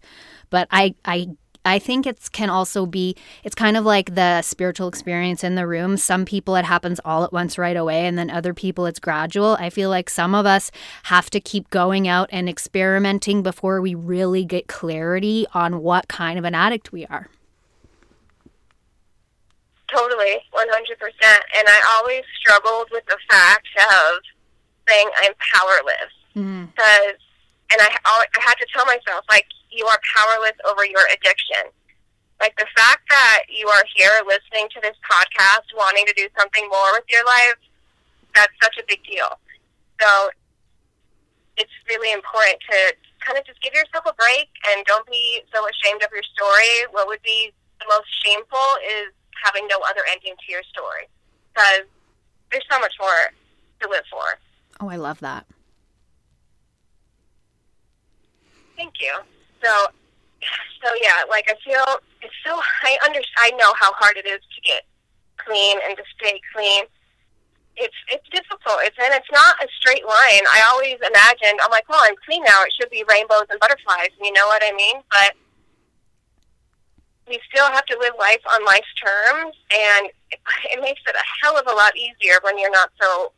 But 0.49 0.67
I, 0.71 0.95
I 1.03 1.29
I 1.65 1.77
think 1.77 2.07
it 2.07 2.29
can 2.31 2.49
also 2.49 2.85
be, 2.85 3.15
it's 3.43 3.55
kind 3.55 3.75
of 3.75 3.85
like 3.85 4.15
the 4.15 4.41
spiritual 4.41 4.87
experience 4.87 5.43
in 5.43 5.55
the 5.55 5.67
room. 5.67 5.97
Some 5.97 6.25
people 6.25 6.55
it 6.55 6.65
happens 6.65 6.99
all 7.03 7.23
at 7.23 7.33
once 7.33 7.57
right 7.57 7.75
away, 7.75 8.05
and 8.05 8.17
then 8.17 8.29
other 8.29 8.53
people 8.53 8.85
it's 8.85 8.99
gradual. 8.99 9.57
I 9.59 9.69
feel 9.69 9.89
like 9.89 10.09
some 10.09 10.33
of 10.33 10.45
us 10.45 10.71
have 11.03 11.29
to 11.31 11.39
keep 11.39 11.69
going 11.69 12.07
out 12.07 12.29
and 12.31 12.47
experimenting 12.47 13.43
before 13.43 13.81
we 13.81 13.93
really 13.93 14.45
get 14.45 14.67
clarity 14.67 15.45
on 15.53 15.81
what 15.81 16.07
kind 16.07 16.39
of 16.39 16.45
an 16.45 16.55
addict 16.55 16.91
we 16.91 17.05
are. 17.07 17.27
Totally, 19.91 20.37
100%. 20.53 20.61
And 21.57 21.67
I 21.67 21.97
always 21.97 22.23
struggled 22.39 22.87
with 22.91 23.05
the 23.07 23.17
fact 23.29 23.67
of 23.77 24.21
saying 24.87 25.09
I'm 25.23 25.33
powerless. 25.53 26.13
Mm-hmm. 26.35 26.65
Because, 26.65 27.17
mm. 27.17 27.73
and 27.73 27.81
I, 27.81 27.97
I 28.05 28.25
had 28.39 28.55
to 28.55 28.67
tell 28.73 28.85
myself, 28.85 29.25
like, 29.29 29.45
you 29.69 29.85
are 29.85 29.99
powerless 30.15 30.57
over 30.67 30.85
your 30.85 31.05
addiction. 31.13 31.71
Like 32.39 32.55
the 32.57 32.67
fact 32.75 33.03
that 33.09 33.43
you 33.49 33.67
are 33.67 33.83
here 33.95 34.21
listening 34.25 34.69
to 34.73 34.79
this 34.81 34.95
podcast, 35.03 35.67
wanting 35.75 36.05
to 36.07 36.13
do 36.15 36.27
something 36.37 36.67
more 36.69 36.93
with 36.93 37.03
your 37.09 37.25
life, 37.25 37.59
that's 38.33 38.53
such 38.63 38.77
a 38.77 38.83
big 38.87 39.03
deal. 39.03 39.27
So 39.99 40.29
it's 41.57 41.71
really 41.89 42.13
important 42.13 42.57
to 42.71 42.95
kind 43.19 43.37
of 43.37 43.45
just 43.45 43.61
give 43.61 43.73
yourself 43.73 44.05
a 44.07 44.13
break 44.15 44.47
and 44.71 44.85
don't 44.85 45.05
be 45.07 45.41
so 45.53 45.67
ashamed 45.67 46.01
of 46.03 46.09
your 46.13 46.23
story. 46.23 46.87
What 46.91 47.07
would 47.07 47.21
be 47.21 47.51
the 47.79 47.85
most 47.89 48.07
shameful 48.23 48.69
is 48.87 49.11
having 49.43 49.67
no 49.67 49.77
other 49.89 50.01
ending 50.11 50.35
to 50.39 50.51
your 50.51 50.63
story. 50.63 51.07
Because 51.53 51.83
there's 52.51 52.63
so 52.71 52.79
much 52.79 52.93
more 52.99 53.33
to 53.81 53.89
live 53.89 54.03
for. 54.09 54.39
Oh, 54.79 54.89
I 54.89 54.95
love 54.95 55.19
that. 55.19 55.45
Thank 58.77 58.93
you. 59.01 59.13
So, 59.63 59.71
so 60.83 60.87
yeah, 61.01 61.23
like 61.29 61.49
I 61.49 61.55
feel 61.63 61.83
it's 62.21 62.35
so 62.45 62.59
I 62.83 62.97
under 63.05 63.19
I 63.37 63.51
know 63.51 63.73
how 63.79 63.91
hard 63.93 64.17
it 64.17 64.25
is 64.25 64.39
to 64.39 64.61
get 64.61 64.83
clean 65.37 65.77
and 65.87 65.97
to 65.97 66.03
stay 66.19 66.39
clean. 66.53 66.83
It's 67.75 67.95
it's 68.07 68.27
difficult. 68.29 68.83
It's 68.83 68.97
and 68.99 69.13
it's 69.13 69.31
not 69.31 69.55
a 69.63 69.67
straight 69.79 70.05
line. 70.05 70.43
I 70.51 70.63
always 70.71 70.99
imagined 70.99 71.59
I'm 71.63 71.71
like, 71.71 71.87
well, 71.87 72.01
I'm 72.03 72.15
clean 72.25 72.43
now. 72.43 72.63
It 72.63 72.73
should 72.75 72.89
be 72.89 73.03
rainbows 73.09 73.47
and 73.49 73.59
butterflies. 73.59 74.11
You 74.21 74.31
know 74.33 74.47
what 74.47 74.63
I 74.63 74.71
mean? 74.75 75.01
But 75.11 75.35
we 77.27 77.39
still 77.53 77.69
have 77.71 77.85
to 77.85 77.97
live 77.99 78.13
life 78.17 78.41
on 78.51 78.65
life's 78.65 78.89
terms, 78.97 79.55
and 79.71 80.09
it, 80.31 80.39
it 80.73 80.81
makes 80.81 81.01
it 81.05 81.15
a 81.15 81.25
hell 81.41 81.57
of 81.57 81.67
a 81.67 81.75
lot 81.75 81.95
easier 81.95 82.39
when 82.43 82.57
you're 82.57 82.71
not 82.71 82.89
so 82.99 83.31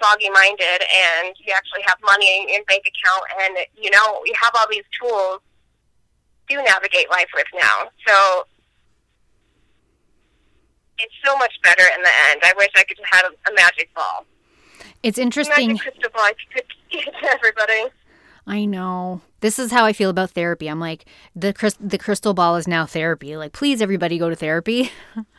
foggy 0.00 0.30
minded 0.30 0.84
and 0.84 1.34
you 1.40 1.52
actually 1.56 1.82
have 1.86 1.96
money 2.04 2.46
in 2.54 2.62
bank 2.64 2.84
account 2.84 3.24
and 3.40 3.56
you 3.74 3.90
know 3.90 4.20
you 4.24 4.32
have 4.36 4.52
all 4.54 4.66
these 4.70 4.84
tools 5.00 5.40
to 6.48 6.56
navigate 6.56 7.10
life 7.10 7.28
with 7.34 7.46
now. 7.54 7.90
So 8.06 8.44
it's 10.98 11.14
so 11.24 11.36
much 11.36 11.54
better 11.62 11.84
in 11.94 12.02
the 12.02 12.10
end. 12.30 12.40
I 12.44 12.52
wish 12.56 12.70
I 12.76 12.84
could 12.84 12.98
have 13.10 13.26
a, 13.26 13.50
a 13.50 13.54
magic 13.54 13.94
ball. 13.94 14.26
It's 15.02 15.18
interesting. 15.18 15.68
Magic 15.68 15.82
crystal 15.82 16.10
ball 16.12 16.22
I 16.22 16.32
could 16.52 16.64
give 16.90 17.04
to 17.04 17.30
everybody. 17.32 17.94
I 18.46 18.64
know. 18.64 19.20
This 19.40 19.58
is 19.58 19.70
how 19.70 19.84
I 19.84 19.92
feel 19.92 20.10
about 20.10 20.30
therapy. 20.30 20.68
I'm 20.68 20.80
like 20.80 21.04
the 21.36 21.52
the 21.78 21.98
crystal 21.98 22.34
ball 22.34 22.56
is 22.56 22.66
now 22.66 22.86
therapy. 22.86 23.36
Like 23.36 23.52
please 23.52 23.80
everybody 23.82 24.18
go 24.18 24.30
to 24.30 24.36
therapy. 24.36 24.90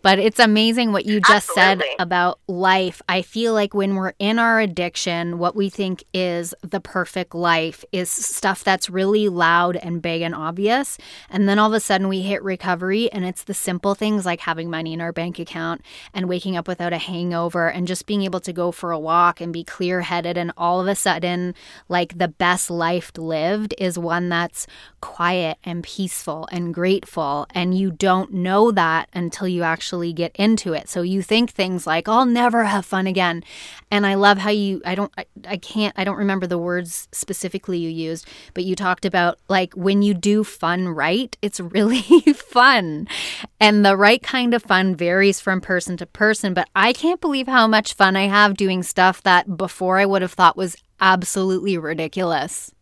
But 0.00 0.18
it's 0.18 0.38
amazing 0.38 0.92
what 0.92 1.06
you 1.06 1.20
just 1.20 1.50
Absolutely. 1.50 1.86
said 1.88 1.96
about 1.98 2.38
life. 2.46 3.02
I 3.08 3.22
feel 3.22 3.52
like 3.52 3.74
when 3.74 3.96
we're 3.96 4.12
in 4.18 4.38
our 4.38 4.60
addiction, 4.60 5.38
what 5.38 5.56
we 5.56 5.68
think 5.68 6.04
is 6.14 6.54
the 6.62 6.80
perfect 6.80 7.34
life 7.34 7.84
is 7.90 8.08
stuff 8.08 8.62
that's 8.62 8.88
really 8.88 9.28
loud 9.28 9.76
and 9.76 10.00
big 10.00 10.22
and 10.22 10.34
obvious. 10.34 10.98
And 11.28 11.48
then 11.48 11.58
all 11.58 11.68
of 11.68 11.74
a 11.74 11.80
sudden 11.80 12.06
we 12.06 12.22
hit 12.22 12.42
recovery 12.44 13.10
and 13.10 13.24
it's 13.24 13.44
the 13.44 13.54
simple 13.54 13.94
things 13.96 14.24
like 14.24 14.40
having 14.40 14.70
money 14.70 14.92
in 14.92 15.00
our 15.00 15.12
bank 15.12 15.38
account 15.38 15.82
and 16.14 16.28
waking 16.28 16.56
up 16.56 16.68
without 16.68 16.92
a 16.92 16.98
hangover 16.98 17.68
and 17.68 17.88
just 17.88 18.06
being 18.06 18.22
able 18.22 18.40
to 18.40 18.52
go 18.52 18.70
for 18.70 18.92
a 18.92 18.98
walk 18.98 19.40
and 19.40 19.52
be 19.52 19.64
clear 19.64 20.02
headed. 20.02 20.38
And 20.38 20.52
all 20.56 20.80
of 20.80 20.86
a 20.86 20.94
sudden, 20.94 21.54
like 21.88 22.18
the 22.18 22.28
best 22.28 22.70
life 22.70 23.10
lived 23.18 23.74
is 23.78 23.98
one 23.98 24.28
that's 24.28 24.66
quiet 25.00 25.58
and 25.64 25.82
peaceful 25.82 26.48
and 26.52 26.72
grateful. 26.72 27.46
And 27.50 27.76
you 27.76 27.90
don't 27.90 28.32
know 28.32 28.70
that 28.70 29.08
until 29.12 29.48
you 29.48 29.64
actually 29.64 29.87
actually 29.88 30.12
get 30.12 30.36
into 30.36 30.74
it. 30.74 30.86
So 30.86 31.00
you 31.00 31.22
think 31.22 31.50
things 31.50 31.86
like, 31.86 32.10
I'll 32.10 32.26
never 32.26 32.64
have 32.64 32.84
fun 32.84 33.06
again. 33.06 33.42
And 33.90 34.06
I 34.06 34.16
love 34.16 34.36
how 34.36 34.50
you, 34.50 34.82
I 34.84 34.94
don't, 34.94 35.10
I, 35.16 35.24
I 35.46 35.56
can't, 35.56 35.94
I 35.96 36.04
don't 36.04 36.18
remember 36.18 36.46
the 36.46 36.58
words 36.58 37.08
specifically 37.10 37.78
you 37.78 37.88
used, 37.88 38.28
but 38.52 38.64
you 38.64 38.76
talked 38.76 39.06
about 39.06 39.38
like 39.48 39.72
when 39.72 40.02
you 40.02 40.12
do 40.12 40.44
fun 40.44 40.88
right, 40.88 41.34
it's 41.40 41.58
really 41.58 42.02
fun. 42.36 43.08
And 43.58 43.82
the 43.82 43.96
right 43.96 44.22
kind 44.22 44.52
of 44.52 44.62
fun 44.62 44.94
varies 44.94 45.40
from 45.40 45.62
person 45.62 45.96
to 45.96 46.04
person. 46.06 46.52
But 46.52 46.68
I 46.76 46.92
can't 46.92 47.22
believe 47.22 47.46
how 47.46 47.66
much 47.66 47.94
fun 47.94 48.14
I 48.14 48.26
have 48.26 48.58
doing 48.58 48.82
stuff 48.82 49.22
that 49.22 49.56
before 49.56 49.96
I 49.96 50.04
would 50.04 50.20
have 50.20 50.34
thought 50.34 50.54
was 50.54 50.76
absolutely 51.00 51.78
ridiculous. 51.78 52.74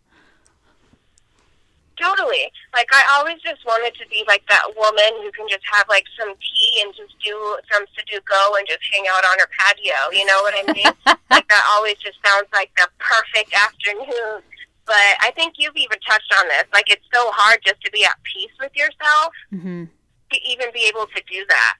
Totally. 1.96 2.52
Like 2.74 2.88
I 2.92 3.02
always 3.16 3.40
just 3.40 3.64
wanted 3.64 3.96
to 3.96 4.04
be 4.08 4.22
like 4.28 4.44
that 4.48 4.68
woman 4.76 5.24
who 5.24 5.32
can 5.32 5.48
just 5.48 5.64
have 5.72 5.88
like 5.88 6.04
some 6.18 6.34
tea 6.36 6.84
and 6.84 6.92
just 6.92 7.16
do 7.24 7.32
some 7.72 7.88
Sudoku 7.96 8.58
and 8.58 8.68
just 8.68 8.84
hang 8.92 9.08
out 9.08 9.24
on 9.24 9.40
her 9.40 9.48
patio. 9.48 10.12
You 10.12 10.28
know 10.28 10.40
what 10.44 10.54
I 10.60 10.64
mean? 10.72 10.92
like 11.30 11.48
that 11.48 11.64
always 11.72 11.96
just 11.96 12.20
sounds 12.20 12.48
like 12.52 12.70
the 12.76 12.88
perfect 13.00 13.52
afternoon. 13.56 14.44
But 14.84 15.18
I 15.24 15.32
think 15.34 15.54
you've 15.56 15.76
even 15.76 15.98
touched 16.06 16.32
on 16.38 16.46
this. 16.48 16.64
Like 16.72 16.92
it's 16.92 17.06
so 17.12 17.32
hard 17.32 17.60
just 17.64 17.80
to 17.82 17.90
be 17.90 18.04
at 18.04 18.20
peace 18.22 18.52
with 18.60 18.76
yourself 18.76 19.32
mm-hmm. 19.52 19.84
to 19.88 20.36
even 20.44 20.68
be 20.72 20.84
able 20.92 21.06
to 21.08 21.20
do 21.24 21.44
that. 21.48 21.74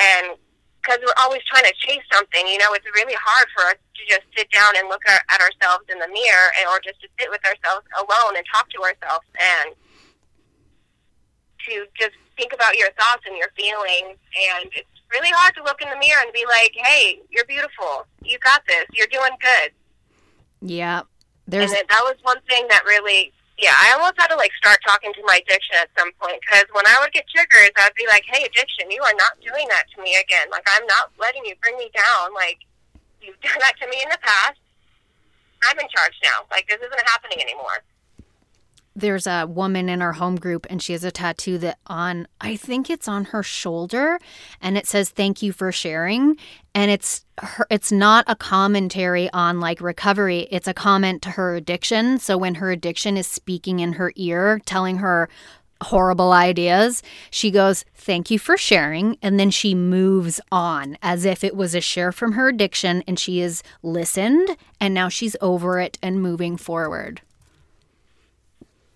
And 0.00 0.40
because 0.82 0.98
we're 0.98 1.22
always 1.22 1.42
trying 1.46 1.62
to 1.62 1.74
chase 1.78 2.02
something, 2.12 2.42
you 2.48 2.58
know, 2.58 2.74
it's 2.74 2.86
really 2.94 3.14
hard 3.14 3.46
for 3.54 3.62
us 3.70 3.78
to 3.94 4.02
just 4.10 4.26
sit 4.36 4.50
down 4.50 4.74
and 4.76 4.88
look 4.88 5.02
at, 5.06 5.22
ourselves 5.38 5.86
in 5.90 5.98
the 5.98 6.08
mirror 6.08 6.48
and, 6.58 6.66
or 6.68 6.78
just 6.82 7.00
to 7.00 7.08
sit 7.18 7.30
with 7.30 7.40
ourselves 7.46 7.86
alone 7.98 8.36
and 8.36 8.44
talk 8.50 8.68
to 8.70 8.82
ourselves 8.82 9.26
and 9.38 9.74
to 11.66 11.86
just 11.98 12.14
think 12.36 12.52
about 12.52 12.76
your 12.76 12.90
thoughts 12.98 13.22
and 13.26 13.36
your 13.38 13.50
feelings. 13.56 14.18
And 14.58 14.70
it's 14.74 14.98
really 15.10 15.30
hard 15.30 15.54
to 15.56 15.62
look 15.62 15.80
in 15.82 15.88
the 15.88 15.96
mirror 15.96 16.22
and 16.22 16.32
be 16.32 16.44
like, 16.46 16.74
hey, 16.74 17.22
you're 17.30 17.46
beautiful. 17.46 18.06
You 18.22 18.38
got 18.38 18.62
this. 18.66 18.86
You're 18.92 19.10
doing 19.10 19.34
good. 19.40 19.70
Yeah. 20.60 21.02
There's... 21.46 21.70
And 21.70 21.86
that 21.88 22.02
was 22.02 22.16
one 22.22 22.40
thing 22.48 22.66
that 22.70 22.84
really 22.84 23.32
yeah, 23.62 23.78
I 23.78 23.94
almost 23.94 24.18
had 24.18 24.26
to 24.34 24.36
like 24.36 24.50
start 24.58 24.82
talking 24.82 25.14
to 25.14 25.22
my 25.22 25.38
addiction 25.38 25.78
at 25.78 25.88
some 25.94 26.10
point 26.18 26.42
because 26.42 26.66
when 26.74 26.82
I 26.82 26.98
would 26.98 27.14
get 27.14 27.30
triggers, 27.30 27.70
I'd 27.78 27.94
be 27.94 28.10
like, 28.10 28.26
"Hey, 28.26 28.42
addiction, 28.42 28.90
you 28.90 29.00
are 29.06 29.14
not 29.14 29.38
doing 29.38 29.70
that 29.70 29.86
to 29.94 30.02
me 30.02 30.18
again. 30.18 30.50
Like, 30.50 30.66
I'm 30.66 30.84
not 30.90 31.14
letting 31.14 31.46
you 31.46 31.54
bring 31.62 31.78
me 31.78 31.86
down. 31.94 32.34
Like, 32.34 32.58
you've 33.22 33.38
done 33.38 33.62
that 33.62 33.78
to 33.78 33.86
me 33.86 34.02
in 34.02 34.10
the 34.10 34.18
past. 34.18 34.58
I'm 35.62 35.78
in 35.78 35.86
charge 35.94 36.18
now. 36.26 36.42
Like, 36.50 36.66
this 36.66 36.82
isn't 36.82 37.06
happening 37.06 37.38
anymore." 37.38 37.86
There's 38.94 39.26
a 39.26 39.46
woman 39.46 39.88
in 39.88 40.02
our 40.02 40.12
home 40.12 40.36
group 40.36 40.66
and 40.68 40.82
she 40.82 40.92
has 40.92 41.04
a 41.04 41.10
tattoo 41.10 41.58
that 41.58 41.78
on 41.86 42.26
I 42.40 42.56
think 42.56 42.90
it's 42.90 43.08
on 43.08 43.26
her 43.26 43.42
shoulder 43.42 44.18
and 44.60 44.76
it 44.76 44.86
says 44.86 45.10
thank 45.10 45.42
you 45.42 45.52
for 45.52 45.72
sharing. 45.72 46.36
And 46.74 46.90
it's 46.90 47.24
her, 47.38 47.66
it's 47.70 47.92
not 47.92 48.24
a 48.26 48.36
commentary 48.36 49.30
on 49.32 49.60
like 49.60 49.80
recovery. 49.80 50.48
It's 50.50 50.68
a 50.68 50.74
comment 50.74 51.22
to 51.22 51.30
her 51.30 51.54
addiction. 51.54 52.18
So 52.18 52.36
when 52.36 52.56
her 52.56 52.70
addiction 52.70 53.16
is 53.16 53.26
speaking 53.26 53.80
in 53.80 53.94
her 53.94 54.12
ear 54.16 54.60
telling 54.66 54.98
her 54.98 55.28
horrible 55.82 56.32
ideas 56.32 57.02
she 57.30 57.50
goes 57.50 57.84
thank 57.94 58.30
you 58.30 58.38
for 58.38 58.56
sharing. 58.56 59.16
And 59.22 59.40
then 59.40 59.50
she 59.50 59.74
moves 59.74 60.40
on 60.50 60.98
as 61.02 61.24
if 61.24 61.42
it 61.42 61.56
was 61.56 61.74
a 61.74 61.80
share 61.80 62.12
from 62.12 62.32
her 62.32 62.48
addiction 62.48 63.02
and 63.06 63.18
she 63.18 63.40
is 63.40 63.62
listened 63.82 64.56
and 64.80 64.92
now 64.92 65.08
she's 65.08 65.36
over 65.40 65.80
it 65.80 65.98
and 66.02 66.20
moving 66.20 66.56
forward 66.56 67.22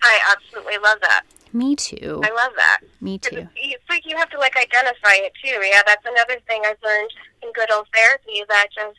I 0.06 0.18
absolutely 0.30 0.78
love 0.78 0.98
that. 1.02 1.22
Me 1.52 1.74
too. 1.74 2.20
I 2.22 2.30
love 2.30 2.52
that. 2.56 2.80
Me 3.00 3.18
too. 3.18 3.48
It's 3.56 3.88
like 3.88 4.06
you 4.06 4.16
have 4.16 4.30
to 4.30 4.38
like 4.38 4.56
identify 4.56 5.18
it 5.24 5.32
too. 5.42 5.58
Yeah, 5.66 5.82
that's 5.86 6.04
another 6.06 6.38
thing 6.46 6.62
I've 6.64 6.78
learned 6.84 7.10
in 7.42 7.50
good 7.52 7.72
old 7.72 7.88
therapy 7.94 8.44
that 8.48 8.68
just 8.74 8.98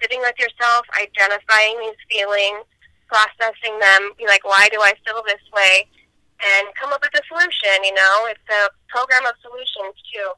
sitting 0.00 0.20
with 0.20 0.34
yourself, 0.38 0.84
identifying 1.00 1.78
these 1.78 2.00
feelings, 2.10 2.66
processing 3.06 3.78
them, 3.78 4.12
be 4.18 4.26
like, 4.26 4.44
why 4.44 4.68
do 4.72 4.80
I 4.80 4.92
feel 5.06 5.22
this 5.24 5.42
way? 5.54 5.86
And 6.42 6.66
come 6.74 6.92
up 6.92 7.00
with 7.00 7.14
a 7.14 7.22
solution, 7.28 7.84
you 7.84 7.94
know? 7.94 8.26
It's 8.26 8.48
a 8.50 8.68
program 8.88 9.24
of 9.26 9.38
solutions 9.40 9.94
too. 10.12 10.32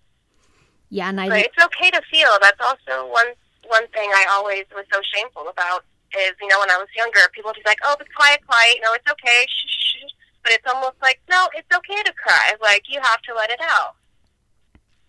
Yeah, 0.91 1.09
and 1.09 1.21
I 1.21 1.29
but 1.29 1.39
it's 1.39 1.65
okay 1.65 1.91
to 1.91 2.03
feel. 2.11 2.37
That's 2.43 2.61
also 2.61 3.11
one 3.11 3.33
one 3.67 3.89
thing 3.89 4.11
I 4.13 4.27
always 4.31 4.65
was 4.77 4.85
so 4.93 5.01
shameful 5.17 5.49
about 5.49 5.85
is, 6.21 6.33
you 6.41 6.49
know, 6.49 6.59
when 6.61 6.71
I 6.71 6.79
was 6.79 6.89
younger, 6.97 7.21
people 7.33 7.51
would 7.51 7.57
be 7.57 7.63
like, 7.67 7.79
oh, 7.85 7.97
be 7.99 8.05
quiet, 8.17 8.41
quiet, 8.47 8.79
no, 8.83 8.93
it's 8.93 9.11
okay, 9.11 9.47
shh, 9.49 9.69
shh. 9.69 10.13
But 10.43 10.53
it's 10.53 10.67
almost 10.73 10.97
like, 11.01 11.21
no, 11.31 11.49
it's 11.55 11.75
okay 11.75 12.03
to 12.03 12.13
cry. 12.13 12.53
Like, 12.61 12.85
you 12.89 13.01
have 13.01 13.23
to 13.23 13.35
let 13.35 13.51
it 13.51 13.61
out. 13.63 13.97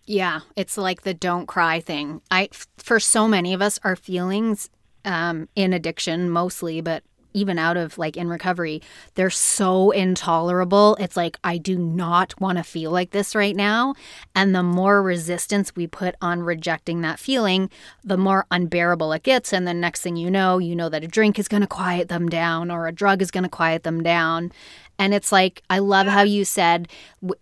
Yeah, 0.06 0.40
it's 0.54 0.78
like 0.78 1.02
the 1.02 1.14
don't 1.14 1.46
cry 1.46 1.80
thing. 1.80 2.22
I, 2.30 2.48
for 2.78 3.00
so 3.00 3.26
many 3.26 3.52
of 3.52 3.60
us, 3.60 3.78
our 3.82 3.96
feelings 3.96 4.70
um, 5.04 5.48
in 5.54 5.72
addiction 5.72 6.30
mostly, 6.30 6.80
but 6.80 7.02
even 7.36 7.58
out 7.58 7.76
of 7.76 7.98
like 7.98 8.16
in 8.16 8.28
recovery, 8.28 8.80
they're 9.14 9.30
so 9.30 9.90
intolerable. 9.90 10.96
It's 10.98 11.16
like, 11.16 11.38
I 11.44 11.58
do 11.58 11.78
not 11.78 12.40
want 12.40 12.56
to 12.58 12.64
feel 12.64 12.90
like 12.90 13.10
this 13.10 13.34
right 13.34 13.54
now. 13.54 13.94
And 14.34 14.54
the 14.54 14.62
more 14.62 15.02
resistance 15.02 15.76
we 15.76 15.86
put 15.86 16.14
on 16.22 16.42
rejecting 16.42 17.02
that 17.02 17.18
feeling, 17.18 17.70
the 18.02 18.16
more 18.16 18.46
unbearable 18.50 19.12
it 19.12 19.22
gets. 19.22 19.52
And 19.52 19.68
then 19.68 19.80
next 19.80 20.00
thing 20.00 20.16
you 20.16 20.30
know, 20.30 20.58
you 20.58 20.74
know 20.74 20.88
that 20.88 21.04
a 21.04 21.08
drink 21.08 21.38
is 21.38 21.46
going 21.46 21.60
to 21.60 21.66
quiet 21.66 22.08
them 22.08 22.28
down 22.28 22.70
or 22.70 22.86
a 22.86 22.92
drug 22.92 23.20
is 23.20 23.30
going 23.30 23.44
to 23.44 23.50
quiet 23.50 23.82
them 23.82 24.02
down. 24.02 24.50
And 24.98 25.12
it's 25.12 25.30
like, 25.30 25.62
I 25.68 25.78
love 25.78 26.06
how 26.06 26.22
you 26.22 26.46
said 26.46 26.88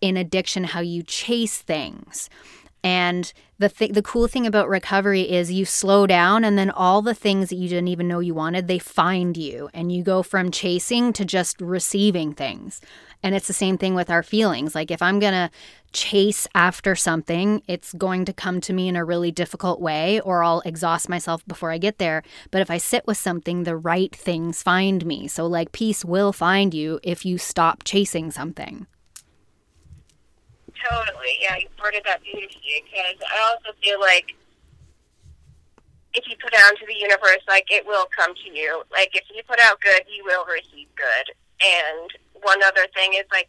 in 0.01 0.17
addiction, 0.17 0.65
how 0.65 0.81
you 0.81 1.05
chase 1.05 1.59
things. 1.63 2.29
And 2.83 3.33
the 3.59 3.69
th- 3.69 3.93
the 3.93 4.03
cool 4.03 4.27
thing 4.27 4.47
about 4.47 4.69
recovery 4.69 5.23
is 5.23 5.53
you 5.53 5.65
slow 5.65 6.07
down 6.07 6.45
and 6.45 6.59
then 6.59 6.71
all 6.71 7.03
the 7.03 7.15
things 7.15 7.51
that 7.51 7.57
you 7.57 7.69
didn't 7.69 7.89
even 7.89 8.09
know 8.09 8.19
you 8.19 8.35
wanted, 8.35 8.67
they 8.67 8.81
find 8.81 9.37
you 9.37 9.71
and 9.73 9.93
you 9.93 10.03
go 10.03 10.23
from 10.23 10.51
chasing 10.51 11.13
to 11.13 11.25
just 11.25 11.61
receiving 11.61 12.33
things. 12.33 12.81
And 13.23 13.35
it's 13.35 13.47
the 13.47 13.53
same 13.53 13.79
thing 13.79 13.95
with 13.95 14.11
our 14.11 14.23
feelings. 14.23 14.75
Like 14.75 14.91
if 14.91 15.01
I'm 15.01 15.19
going 15.19 15.33
to 15.33 15.51
chase 15.93 16.49
after 16.55 16.97
something, 16.97 17.63
it's 17.69 17.93
going 17.95 18.25
to 18.25 18.33
come 18.33 18.61
to 18.63 18.73
me 18.73 18.89
in 18.89 18.97
a 18.97 19.05
really 19.05 19.31
difficult 19.31 19.81
way 19.81 20.21
or 20.21 20.43
I'll 20.43 20.61
exhaust 20.67 21.09
myself 21.09 21.47
before 21.47 21.71
I 21.71 21.79
get 21.79 21.99
there. 21.99 22.23
But 22.51 22.61
if 22.61 22.71
I 22.71 22.79
sit 22.79 23.07
with 23.07 23.17
something, 23.17 23.63
the 23.63 23.77
right 23.77 24.15
things 24.15 24.63
find 24.63 25.07
me. 25.07 25.29
So 25.29 25.47
like 25.47 25.71
peace 25.71 26.05
will 26.05 26.33
find 26.33 26.75
you 26.75 26.99
if 27.03 27.25
you 27.25 27.39
stop 27.39 27.85
chasing 27.85 28.33
something. 28.33 28.89
Totally. 30.83 31.39
Yeah, 31.41 31.57
you 31.57 31.69
worded 31.83 32.03
that 32.05 32.23
beautifully 32.23 32.85
because 32.85 33.19
I 33.23 33.39
also 33.49 33.77
feel 33.83 34.01
like 34.01 34.35
if 36.15 36.25
you 36.29 36.37
put 36.41 36.55
out 36.55 36.71
into 36.73 36.87
the 36.87 36.99
universe, 36.99 37.43
like 37.49 37.67
it 37.71 37.87
will 37.87 38.07
come 38.15 38.35
to 38.35 38.49
you. 38.51 38.83
Like 38.91 39.11
if 39.15 39.25
you 39.35 39.43
put 39.47 39.61
out 39.61 39.81
good, 39.81 40.03
you 40.09 40.25
will 40.25 40.45
receive 40.47 40.89
good. 40.95 41.35
And 41.63 42.11
one 42.43 42.63
other 42.63 42.87
thing 42.95 43.15
is 43.15 43.27
like 43.31 43.49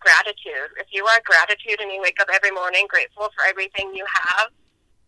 gratitude. 0.00 0.72
If 0.78 0.88
you 0.92 1.04
are 1.06 1.20
gratitude 1.24 1.80
and 1.80 1.92
you 1.92 2.00
wake 2.00 2.20
up 2.20 2.28
every 2.32 2.50
morning 2.50 2.86
grateful 2.88 3.28
for 3.34 3.44
everything 3.48 3.92
you 3.94 4.04
have, 4.08 4.48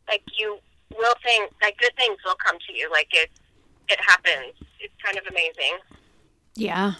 like 0.08 0.22
you 0.38 0.58
will 0.96 1.14
think 1.22 1.52
like 1.62 1.78
good 1.78 1.94
things 1.96 2.18
will 2.24 2.36
come 2.44 2.58
to 2.66 2.72
you. 2.72 2.90
Like 2.90 3.08
it 3.12 3.30
it 3.88 4.00
happens. 4.00 4.52
It's 4.80 4.94
kind 5.02 5.16
of 5.16 5.24
amazing. 5.30 5.80
Yeah. 6.54 6.94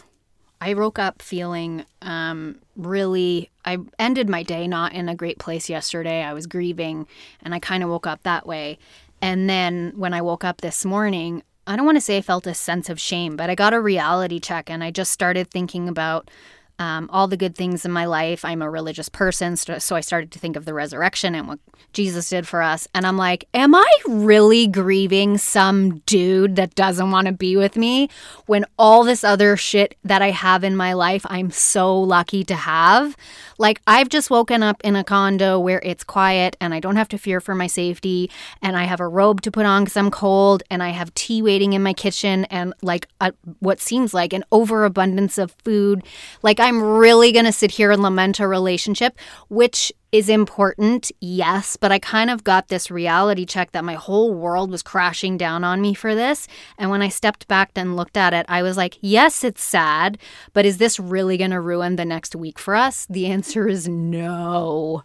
I 0.61 0.75
woke 0.75 0.99
up 0.99 1.23
feeling 1.23 1.85
um, 2.03 2.59
really. 2.77 3.51
I 3.65 3.79
ended 3.99 4.29
my 4.29 4.43
day 4.43 4.67
not 4.67 4.93
in 4.93 5.09
a 5.09 5.15
great 5.15 5.39
place 5.39 5.69
yesterday. 5.69 6.23
I 6.23 6.33
was 6.33 6.47
grieving, 6.47 7.07
and 7.43 7.55
I 7.55 7.59
kind 7.59 7.83
of 7.83 7.91
woke 7.91 8.07
up 8.07 8.23
that 8.25 8.47
way. 8.47 8.79
And 9.21 9.49
then 9.49 9.93
when 9.97 10.15
I 10.15 10.23
woke 10.23 10.45
up 10.45 10.61
this 10.61 10.85
morning, 10.85 11.43
I 11.67 11.77
don't 11.77 11.87
want 11.87 11.97
to 11.97 12.03
say 12.03 12.17
I 12.17 12.23
felt 12.23 12.47
a 12.47 12.55
sense 12.55 12.89
of 12.89 13.01
shame, 13.01 13.37
but 13.37 13.51
I 13.51 13.55
got 13.55 13.75
a 13.75 13.81
reality 13.81 14.41
check, 14.41 14.71
and 14.71 14.83
I 14.83 14.91
just 14.91 15.13
started 15.13 15.51
thinking 15.51 15.89
about 15.89 16.31
um, 16.79 17.09
all 17.13 17.29
the 17.29 17.37
good 17.37 17.55
things 17.55 17.85
in 17.85 17.91
my 17.91 18.05
life. 18.05 18.45
I'm 18.45 18.63
a 18.63 18.71
religious 18.71 19.09
person, 19.09 19.57
so 19.57 19.97
I 19.97 20.01
started 20.01 20.31
to 20.33 20.39
think 20.39 20.57
of 20.57 20.65
the 20.65 20.75
resurrection 20.75 21.35
and 21.35 21.49
what 21.49 21.59
Jesus 21.93 22.29
did 22.29 22.47
for 22.47 22.63
us. 22.63 22.87
And 22.95 23.07
I'm 23.07 23.17
like, 23.17 23.47
am 23.55 23.75
I 23.75 23.89
really 24.07 24.67
grieving 24.67 25.39
some 25.39 25.99
dude 26.01 26.57
that 26.57 26.75
doesn't 26.75 27.11
want 27.11 27.27
to 27.27 27.33
be 27.33 27.57
with 27.57 27.77
me 27.77 28.09
when 28.47 28.65
all 28.79 29.05
this 29.05 29.25
other 29.25 29.57
shit 29.57 29.97
that 30.05 30.23
I 30.23 30.31
have 30.31 30.65
in 30.65 30.77
my 30.77 30.93
life, 30.93 31.25
I'm 31.29 31.51
so 31.51 31.99
lucky 31.99 32.45
to 32.45 32.55
have? 32.55 33.17
Like, 33.59 33.81
I've 33.87 34.09
just 34.09 34.31
woken 34.31 34.63
up 34.63 34.81
in 34.85 34.95
a 34.95 35.03
condo 35.03 35.59
where 35.59 35.81
it's 35.83 36.05
quiet 36.05 36.57
and 36.61 36.73
I 36.73 36.81
don't 36.81 36.97
have 36.97 37.09
to 37.09 37.19
fear 37.19 37.41
for 37.41 37.55
my 37.55 37.67
safety, 37.67 38.31
and 38.63 38.77
I 38.77 38.85
have 38.85 39.01
a 39.01 39.09
robe 39.09 39.41
to 39.43 39.51
put 39.51 39.67
on 39.67 39.85
because 39.85 39.97
I'm 39.97 40.11
cold, 40.11 40.63
and 40.71 40.83
I 40.83 40.91
have 40.91 41.13
tea 41.15 41.43
waiting 41.43 41.73
in 41.73 41.83
my 41.83 41.93
kitchen, 41.93 42.45
and 42.47 42.73
like 42.83 43.09
a, 43.21 43.33
what 43.59 43.81
seems 43.81 44.15
like 44.15 44.33
an 44.33 44.45
overabundance 44.53 45.39
of 45.39 45.57
food. 45.65 46.05
Like, 46.43 46.61
I'm 46.69 46.83
really 46.83 47.33
going 47.33 47.47
to 47.47 47.53
sit 47.53 47.71
here 47.71 47.91
and 47.91 48.03
lament 48.03 48.41
a 48.41 48.47
relationship, 48.47 49.19
which 49.49 49.91
is 50.13 50.29
important, 50.29 51.11
yes, 51.19 51.79
but 51.79 51.91
I 51.91 51.99
kind 51.99 52.29
of 52.29 52.45
got 52.45 52.69
this 52.69 52.91
reality 52.91 53.47
check 53.47 53.73
that 53.73 53.87
my 53.87 53.95
whole 53.95 54.35
world 54.35 54.71
was 54.71 54.83
crashing 54.83 55.39
down 55.39 55.65
on 55.65 55.81
me 55.81 55.95
for 55.95 56.15
this. 56.15 56.47
And 56.77 56.91
when 56.91 57.01
I 57.01 57.09
stepped 57.09 57.49
back 57.49 57.71
and 57.75 57.97
looked 57.97 58.19
at 58.19 58.35
it, 58.35 58.45
I 58.51 58.61
was 58.61 58.77
like, 58.77 58.99
yes, 59.01 59.45
it's 59.45 59.63
sad, 59.63 60.19
but 60.53 60.67
is 60.67 60.77
this 60.77 61.01
really 61.01 61.39
going 61.39 61.53
to 61.53 61.61
ruin 61.61 61.97
the 61.97 62.05
next 62.05 62.37
week 62.37 62.59
for 62.59 62.77
us? 62.77 63.07
The 63.09 63.29
answer 63.29 63.67
is 63.67 63.89
no. 63.89 65.05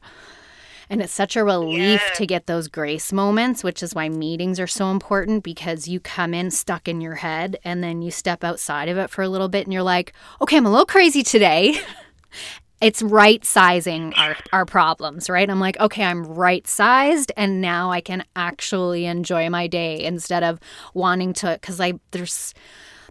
And 0.90 1.02
it's 1.02 1.13
such 1.13 1.36
a 1.36 1.44
relief 1.44 2.02
yeah. 2.04 2.13
to 2.16 2.25
get 2.25 2.48
those 2.48 2.68
grace 2.68 3.12
moments, 3.13 3.63
which 3.63 3.82
is 3.82 3.96
why 3.96 4.10
meetings 4.10 4.60
are 4.60 4.68
so 4.68 4.92
important 4.92 5.44
because 5.44 5.88
you 5.88 6.00
come 6.00 6.34
in 6.34 6.52
stuck 6.52 6.88
in 6.88 7.02
your 7.02 7.16
head 7.16 7.58
and 7.63 7.84
then 7.84 8.02
you 8.02 8.12
step 8.12 8.44
outside 8.44 8.90
of 8.90 8.98
it 8.98 9.10
for 9.10 9.22
a 9.22 9.30
little 9.30 9.50
bit 9.50 9.66
and 9.66 9.74
you're 9.74 9.84
like, 9.84 10.13
okay, 10.42 10.58
I'm 10.58 10.66
a 10.66 10.72
little 10.72 10.86
crazy 10.86 11.24
today. 11.24 11.80
it's 12.82 13.02
right 13.02 13.44
sizing 13.46 14.13
our, 14.16 14.36
our 14.52 14.66
problems, 14.66 15.30
right? 15.30 15.50
I'm 15.50 15.60
like, 15.60 15.80
okay, 15.80 16.04
I'm 16.04 16.25
right 16.25 16.68
sized 16.68 17.32
and 17.38 17.62
now 17.62 17.92
I 17.92 18.02
can 18.02 18.25
actually 18.36 19.06
enjoy 19.06 19.50
my 19.50 19.68
day 19.68 20.04
instead 20.04 20.44
of 20.44 20.60
wanting 20.94 21.32
to 21.36 21.58
because 21.62 21.80
I 21.80 21.94
there's 22.12 22.54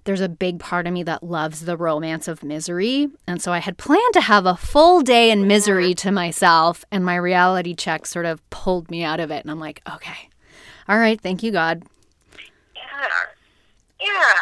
there's 0.04 0.20
a 0.20 0.28
big 0.28 0.58
part 0.58 0.86
of 0.86 0.92
me 0.92 1.02
that 1.04 1.22
loves 1.22 1.64
the 1.64 1.76
romance 1.76 2.26
of 2.28 2.42
misery. 2.42 3.08
And 3.26 3.40
so 3.40 3.52
I 3.52 3.58
had 3.58 3.78
planned 3.78 4.12
to 4.14 4.20
have 4.20 4.46
a 4.46 4.56
full 4.56 5.02
day 5.02 5.30
in 5.30 5.46
misery 5.46 5.94
to 5.94 6.10
myself, 6.10 6.84
and 6.90 7.04
my 7.04 7.16
reality 7.16 7.74
check 7.74 8.06
sort 8.06 8.26
of 8.26 8.48
pulled 8.50 8.90
me 8.90 9.04
out 9.04 9.20
of 9.20 9.30
it. 9.30 9.42
And 9.42 9.50
I'm 9.50 9.60
like, 9.60 9.80
okay, 9.88 10.28
all 10.88 10.98
right, 10.98 11.20
thank 11.20 11.42
you, 11.42 11.52
God. 11.52 11.84
Yeah. 12.74 13.08
Yeah. 14.00 14.34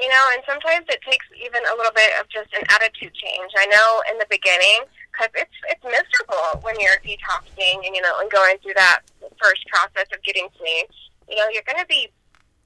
You 0.00 0.08
know, 0.08 0.24
and 0.34 0.42
sometimes 0.46 0.86
it 0.88 1.00
takes 1.02 1.26
even 1.44 1.62
a 1.72 1.76
little 1.76 1.92
bit 1.94 2.10
of 2.20 2.28
just 2.28 2.52
an 2.54 2.62
attitude 2.70 3.14
change. 3.14 3.50
I 3.56 3.66
know 3.66 4.02
in 4.12 4.18
the 4.18 4.26
beginning, 4.30 4.86
because 5.10 5.30
it's 5.34 5.58
it's 5.66 5.82
miserable 5.82 6.62
when 6.62 6.78
you're 6.78 6.98
detoxing 7.02 7.82
and 7.84 7.94
you 7.94 8.02
know 8.02 8.14
and 8.20 8.30
going 8.30 8.58
through 8.62 8.74
that 8.76 9.02
first 9.42 9.66
process 9.66 10.06
of 10.14 10.22
getting 10.22 10.46
clean. 10.56 10.84
You 11.28 11.36
know, 11.36 11.48
you're 11.50 11.66
gonna 11.66 11.86
be 11.86 12.10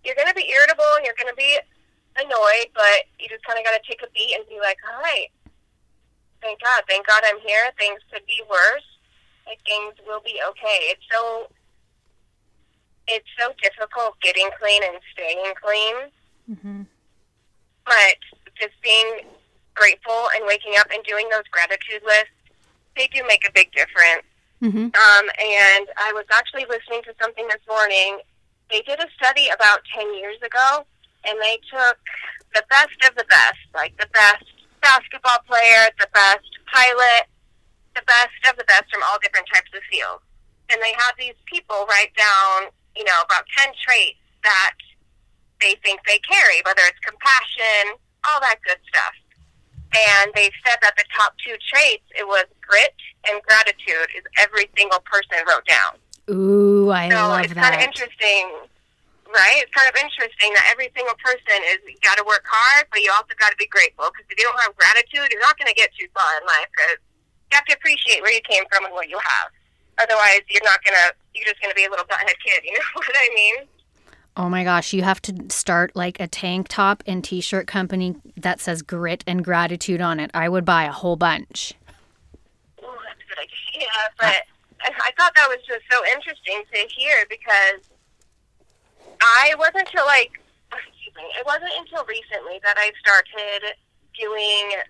you're 0.04 0.14
gonna 0.14 0.34
be 0.34 0.48
irritable 0.50 0.84
and 0.96 1.06
you're 1.06 1.16
gonna 1.16 1.36
be 1.36 1.58
annoyed, 2.16 2.68
but 2.74 3.08
you 3.18 3.28
just 3.28 3.44
kind 3.44 3.58
of 3.58 3.64
got 3.64 3.76
to 3.76 3.84
take 3.88 4.02
a 4.02 4.10
beat 4.12 4.36
and 4.36 4.46
be 4.48 4.58
like, 4.60 4.78
all 4.88 5.00
right, 5.00 5.28
thank 6.40 6.60
God, 6.62 6.82
thank 6.88 7.06
God 7.06 7.22
I'm 7.26 7.40
here. 7.40 7.70
Things 7.78 8.00
could 8.12 8.26
be 8.26 8.42
worse. 8.48 8.88
Like 9.46 9.58
things 9.66 9.94
will 10.06 10.22
be 10.24 10.38
okay. 10.50 10.92
It's 10.92 11.02
so 11.10 11.50
it's 13.08 13.26
so 13.38 13.50
difficult 13.60 14.14
getting 14.22 14.48
clean 14.60 14.82
and 14.84 14.98
staying 15.12 15.52
clean. 15.60 15.96
Mm-hmm 16.50 16.82
but 17.84 18.16
just 18.58 18.74
being 18.82 19.26
grateful 19.74 20.28
and 20.36 20.44
waking 20.46 20.74
up 20.78 20.86
and 20.92 21.02
doing 21.04 21.28
those 21.30 21.46
gratitude 21.50 22.02
lists, 22.04 22.34
they 22.96 23.08
do 23.08 23.22
make 23.26 23.46
a 23.48 23.52
big 23.52 23.72
difference. 23.72 24.26
Mm-hmm. 24.62 24.94
Um, 24.94 25.26
and 25.42 25.86
I 25.98 26.12
was 26.14 26.24
actually 26.30 26.66
listening 26.68 27.02
to 27.04 27.14
something 27.20 27.46
this 27.48 27.62
morning. 27.66 28.18
They 28.70 28.82
did 28.82 29.00
a 29.00 29.08
study 29.18 29.48
about 29.48 29.80
10 29.94 30.14
years 30.14 30.36
ago, 30.44 30.86
and 31.26 31.38
they 31.40 31.58
took 31.70 31.98
the 32.54 32.64
best 32.68 32.98
of 33.08 33.14
the 33.16 33.24
best, 33.28 33.62
like 33.74 33.96
the 33.98 34.08
best 34.12 34.44
basketball 34.82 35.38
player, 35.46 35.88
the 35.98 36.08
best 36.12 36.48
pilot, 36.72 37.30
the 37.94 38.02
best 38.06 38.36
of 38.50 38.56
the 38.56 38.64
best 38.64 38.84
from 38.92 39.02
all 39.06 39.18
different 39.22 39.46
types 39.52 39.70
of 39.74 39.82
fields. 39.90 40.24
And 40.70 40.80
they 40.82 40.92
had 40.98 41.12
these 41.18 41.38
people 41.46 41.86
write 41.88 42.12
down, 42.16 42.72
you 42.96 43.04
know, 43.04 43.20
about 43.24 43.44
10 43.56 43.72
traits 43.78 44.18
that 44.42 44.74
they 45.60 45.76
think 45.84 46.00
they 46.06 46.18
carry, 46.18 46.60
whether 46.66 46.82
it's 46.88 46.98
compassion, 47.00 47.96
all 48.26 48.40
that 48.40 48.56
good 48.66 48.80
stuff. 48.88 49.14
And 49.92 50.32
they 50.34 50.50
said 50.64 50.78
that 50.80 50.96
the 50.96 51.04
top 51.14 51.34
two 51.44 51.54
traits, 51.68 52.04
it 52.18 52.26
was 52.26 52.44
grit 52.66 52.96
and 53.28 53.42
gratitude, 53.42 54.08
is 54.16 54.24
every 54.40 54.68
single 54.76 55.00
person 55.04 55.44
wrote 55.46 55.66
down. 55.66 56.00
Ooh, 56.30 56.90
I 56.90 57.10
so 57.10 57.16
love 57.16 57.44
it's 57.44 57.54
that. 57.54 57.70
kind 57.70 57.74
of 57.76 57.86
interesting, 57.86 58.50
right? 59.32 59.64
It's 59.64 59.72
kind 59.72 59.88
of 59.88 59.96
interesting 59.96 60.52
that 60.54 60.68
every 60.70 60.92
single 60.94 61.16
person 61.20 61.58
is 61.72 61.80
you 61.88 61.96
got 62.04 62.20
to 62.20 62.24
work 62.24 62.44
hard, 62.44 62.86
but 62.92 63.00
you 63.00 63.10
also 63.12 63.32
got 63.36 63.50
to 63.50 63.58
be 63.58 63.66
grateful 63.68 64.08
because 64.12 64.28
if 64.28 64.36
you 64.36 64.44
don't 64.44 64.60
have 64.62 64.76
gratitude, 64.76 65.32
you're 65.32 65.44
not 65.44 65.56
going 65.56 65.68
to 65.68 65.76
get 65.76 65.90
too 65.96 66.08
far 66.12 66.28
in 66.40 66.44
life 66.46 66.68
because 66.72 67.00
you 67.52 67.54
have 67.56 67.68
to 67.68 67.74
appreciate 67.76 68.20
where 68.22 68.32
you 68.32 68.44
came 68.44 68.64
from 68.72 68.84
and 68.84 68.94
what 68.94 69.08
you 69.08 69.18
have. 69.20 69.48
Otherwise, 70.00 70.40
you're 70.48 70.64
not 70.64 70.82
gonna. 70.84 71.12
You're 71.34 71.44
just 71.44 71.60
gonna 71.60 71.74
be 71.74 71.84
a 71.84 71.90
little 71.90 72.06
butthead 72.06 72.34
kid. 72.44 72.62
You 72.64 72.72
know 72.72 72.84
what 72.94 73.14
I 73.14 73.28
mean? 73.34 73.54
Oh 74.36 74.48
my 74.48 74.64
gosh, 74.64 74.94
you 74.94 75.02
have 75.02 75.20
to 75.22 75.34
start 75.50 75.94
like 75.94 76.18
a 76.18 76.26
tank 76.26 76.68
top 76.68 77.02
and 77.06 77.22
t 77.22 77.40
shirt 77.40 77.66
company 77.66 78.16
that 78.36 78.60
says 78.60 78.80
grit 78.80 79.22
and 79.26 79.44
gratitude 79.44 80.00
on 80.00 80.18
it. 80.18 80.30
I 80.32 80.48
would 80.48 80.64
buy 80.64 80.84
a 80.84 80.92
whole 80.92 81.16
bunch. 81.16 81.74
Oh, 82.82 82.96
that's 83.04 83.20
a 83.20 83.28
good 83.28 83.38
idea. 83.38 83.86
But 84.18 84.42
I 84.80 85.12
thought 85.18 85.34
that 85.36 85.48
was 85.48 85.58
just 85.66 85.82
so 85.90 86.02
interesting 86.06 86.62
to 86.72 86.88
hear 86.88 87.26
because 87.28 87.91
I 89.22 89.54
wasn't 89.58 89.88
until 89.88 90.06
like, 90.06 90.34
excuse 90.74 91.14
me, 91.16 91.24
it 91.38 91.46
wasn't 91.46 91.72
until 91.78 92.04
recently 92.04 92.60
that 92.66 92.76
I 92.76 92.90
started 92.98 93.78
doing 94.18 94.82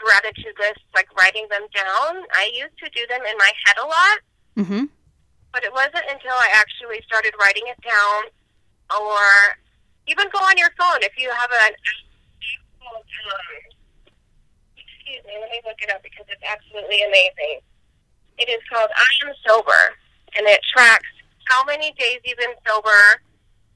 gratitude 0.00 0.56
lists, 0.58 0.88
like 0.94 1.08
writing 1.20 1.46
them 1.50 1.68
down. 1.74 2.24
I 2.34 2.50
used 2.54 2.76
to 2.82 2.88
do 2.90 3.06
them 3.06 3.22
in 3.22 3.36
my 3.38 3.52
head 3.64 3.76
a 3.78 3.86
lot. 3.86 4.18
Mm-hmm. 4.56 4.84
But 5.52 5.62
it 5.62 5.72
wasn't 5.72 6.06
until 6.10 6.34
I 6.34 6.50
actually 6.56 6.98
started 7.06 7.34
writing 7.38 7.62
it 7.70 7.78
down 7.84 8.32
or 8.90 9.22
even 10.06 10.26
go 10.32 10.42
on 10.42 10.58
your 10.58 10.70
phone 10.76 11.00
if 11.02 11.14
you 11.16 11.30
have 11.30 11.50
an 11.50 11.72
excuse 14.76 15.24
me, 15.24 15.36
let 15.40 15.50
me 15.50 15.60
look 15.64 15.80
it 15.80 15.90
up 15.90 16.02
because 16.02 16.26
it's 16.28 16.42
absolutely 16.42 17.00
amazing. 17.02 17.60
It 18.38 18.48
is 18.48 18.60
called 18.72 18.90
I 18.90 19.28
Am 19.28 19.34
Sober, 19.46 19.94
and 20.36 20.46
it 20.46 20.60
tracks 20.72 21.08
how 21.46 21.64
many 21.64 21.92
days 21.92 22.18
you've 22.24 22.38
been 22.38 22.56
sober, 22.66 23.20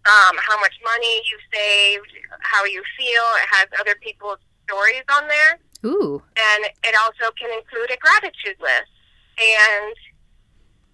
um, 0.08 0.34
how 0.40 0.58
much 0.60 0.72
money 0.82 1.20
you've 1.28 1.48
saved, 1.52 2.08
how 2.40 2.64
you 2.64 2.82
feel. 2.96 3.26
It 3.44 3.48
has 3.52 3.66
other 3.78 3.94
people's 4.00 4.40
stories 4.64 5.04
on 5.12 5.28
there. 5.28 5.60
Ooh. 5.84 6.22
And 6.32 6.64
it 6.64 6.94
also 7.04 7.30
can 7.36 7.52
include 7.52 7.92
a 7.92 8.00
gratitude 8.00 8.56
list. 8.58 8.92
And 9.38 9.94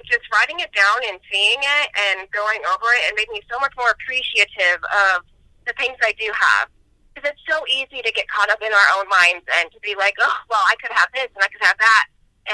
just 0.04 0.26
writing 0.34 0.60
it 0.60 0.68
down 0.76 1.00
and 1.08 1.16
seeing 1.32 1.62
it 1.62 1.88
and 1.96 2.28
going 2.30 2.60
over 2.68 2.88
it, 3.00 3.08
it 3.08 3.14
made 3.16 3.30
me 3.32 3.40
so 3.48 3.56
much 3.58 3.72
more 3.78 3.88
appreciative 3.88 4.82
of 4.84 5.24
the 5.64 5.72
things 5.78 5.96
I 6.02 6.12
do 6.18 6.28
have. 6.34 6.68
Because 7.14 7.30
it's 7.30 7.46
so 7.48 7.62
easy 7.70 8.02
to 8.02 8.10
get 8.12 8.26
caught 8.28 8.50
up 8.50 8.60
in 8.60 8.74
our 8.74 8.88
own 8.98 9.06
minds 9.08 9.46
and 9.62 9.70
to 9.70 9.78
be 9.80 9.94
like, 9.94 10.18
oh, 10.20 10.38
well, 10.50 10.60
I 10.66 10.74
could 10.82 10.90
have 10.92 11.08
this 11.14 11.30
and 11.32 11.40
I 11.40 11.48
could 11.48 11.62
have 11.62 11.78
that. 11.78 12.04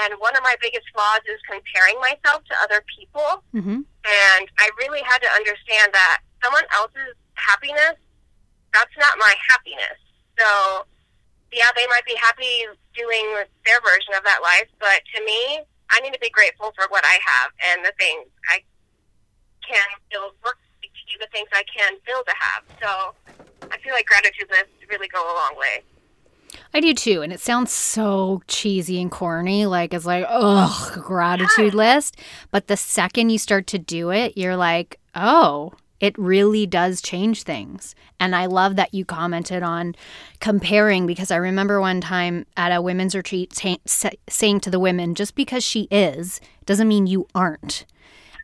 And 0.05 0.13
one 0.21 0.37
of 0.37 0.43
my 0.43 0.55
biggest 0.61 0.85
flaws 0.93 1.25
is 1.27 1.41
comparing 1.49 1.99
myself 1.99 2.45
to 2.45 2.55
other 2.63 2.85
people. 2.87 3.43
Mm-hmm. 3.51 3.83
And 3.83 4.45
I 4.61 4.69
really 4.79 5.01
had 5.03 5.19
to 5.19 5.29
understand 5.35 5.91
that 5.91 6.21
someone 6.43 6.63
else's 6.73 7.15
happiness, 7.35 7.97
that's 8.73 8.95
not 8.97 9.17
my 9.19 9.33
happiness. 9.49 9.99
So, 10.37 10.85
yeah, 11.51 11.69
they 11.75 11.87
might 11.87 12.05
be 12.05 12.15
happy 12.15 12.65
doing 12.95 13.25
their 13.65 13.79
version 13.81 14.13
of 14.17 14.23
that 14.23 14.41
life, 14.41 14.67
but 14.79 15.01
to 15.15 15.25
me, 15.25 15.61
I 15.91 15.99
need 15.99 16.13
to 16.13 16.19
be 16.19 16.29
grateful 16.29 16.71
for 16.75 16.87
what 16.89 17.03
I 17.03 17.19
have 17.19 17.51
and 17.71 17.85
the 17.85 17.93
things 17.99 18.27
I 18.47 18.63
can 19.67 19.85
build 20.09 20.33
work 20.43 20.57
do 21.11 21.17
the 21.19 21.27
things 21.31 21.49
I 21.53 21.63
can 21.63 21.93
still 22.03 22.23
to 22.23 22.33
have. 22.39 22.63
So 22.81 23.69
I 23.71 23.77
feel 23.79 23.93
like 23.93 24.05
gratitude 24.05 24.49
lists 24.49 24.69
really 24.89 25.07
go 25.07 25.21
a 25.21 25.35
long 25.35 25.55
way. 25.57 25.83
I 26.73 26.79
do 26.79 26.93
too. 26.93 27.21
And 27.21 27.31
it 27.31 27.39
sounds 27.39 27.71
so 27.71 28.41
cheesy 28.47 29.01
and 29.01 29.11
corny. 29.11 29.65
Like, 29.65 29.93
it's 29.93 30.05
like, 30.05 30.25
ugh, 30.27 31.01
gratitude 31.01 31.73
list. 31.73 32.17
But 32.49 32.67
the 32.67 32.77
second 32.77 33.29
you 33.29 33.37
start 33.37 33.67
to 33.67 33.79
do 33.79 34.09
it, 34.11 34.37
you're 34.37 34.57
like, 34.57 34.99
oh, 35.15 35.73
it 36.01 36.17
really 36.17 36.65
does 36.65 37.01
change 37.01 37.43
things. 37.43 37.95
And 38.19 38.35
I 38.35 38.47
love 38.47 38.75
that 38.75 38.93
you 38.93 39.05
commented 39.05 39.63
on 39.63 39.95
comparing 40.41 41.05
because 41.05 41.31
I 41.31 41.37
remember 41.37 41.79
one 41.79 42.01
time 42.01 42.45
at 42.57 42.75
a 42.75 42.81
women's 42.81 43.15
retreat 43.15 43.53
saying 44.27 44.59
to 44.59 44.69
the 44.69 44.79
women, 44.79 45.15
just 45.15 45.35
because 45.35 45.63
she 45.63 45.87
is 45.91 46.41
doesn't 46.65 46.87
mean 46.87 47.07
you 47.07 47.27
aren't. 47.33 47.85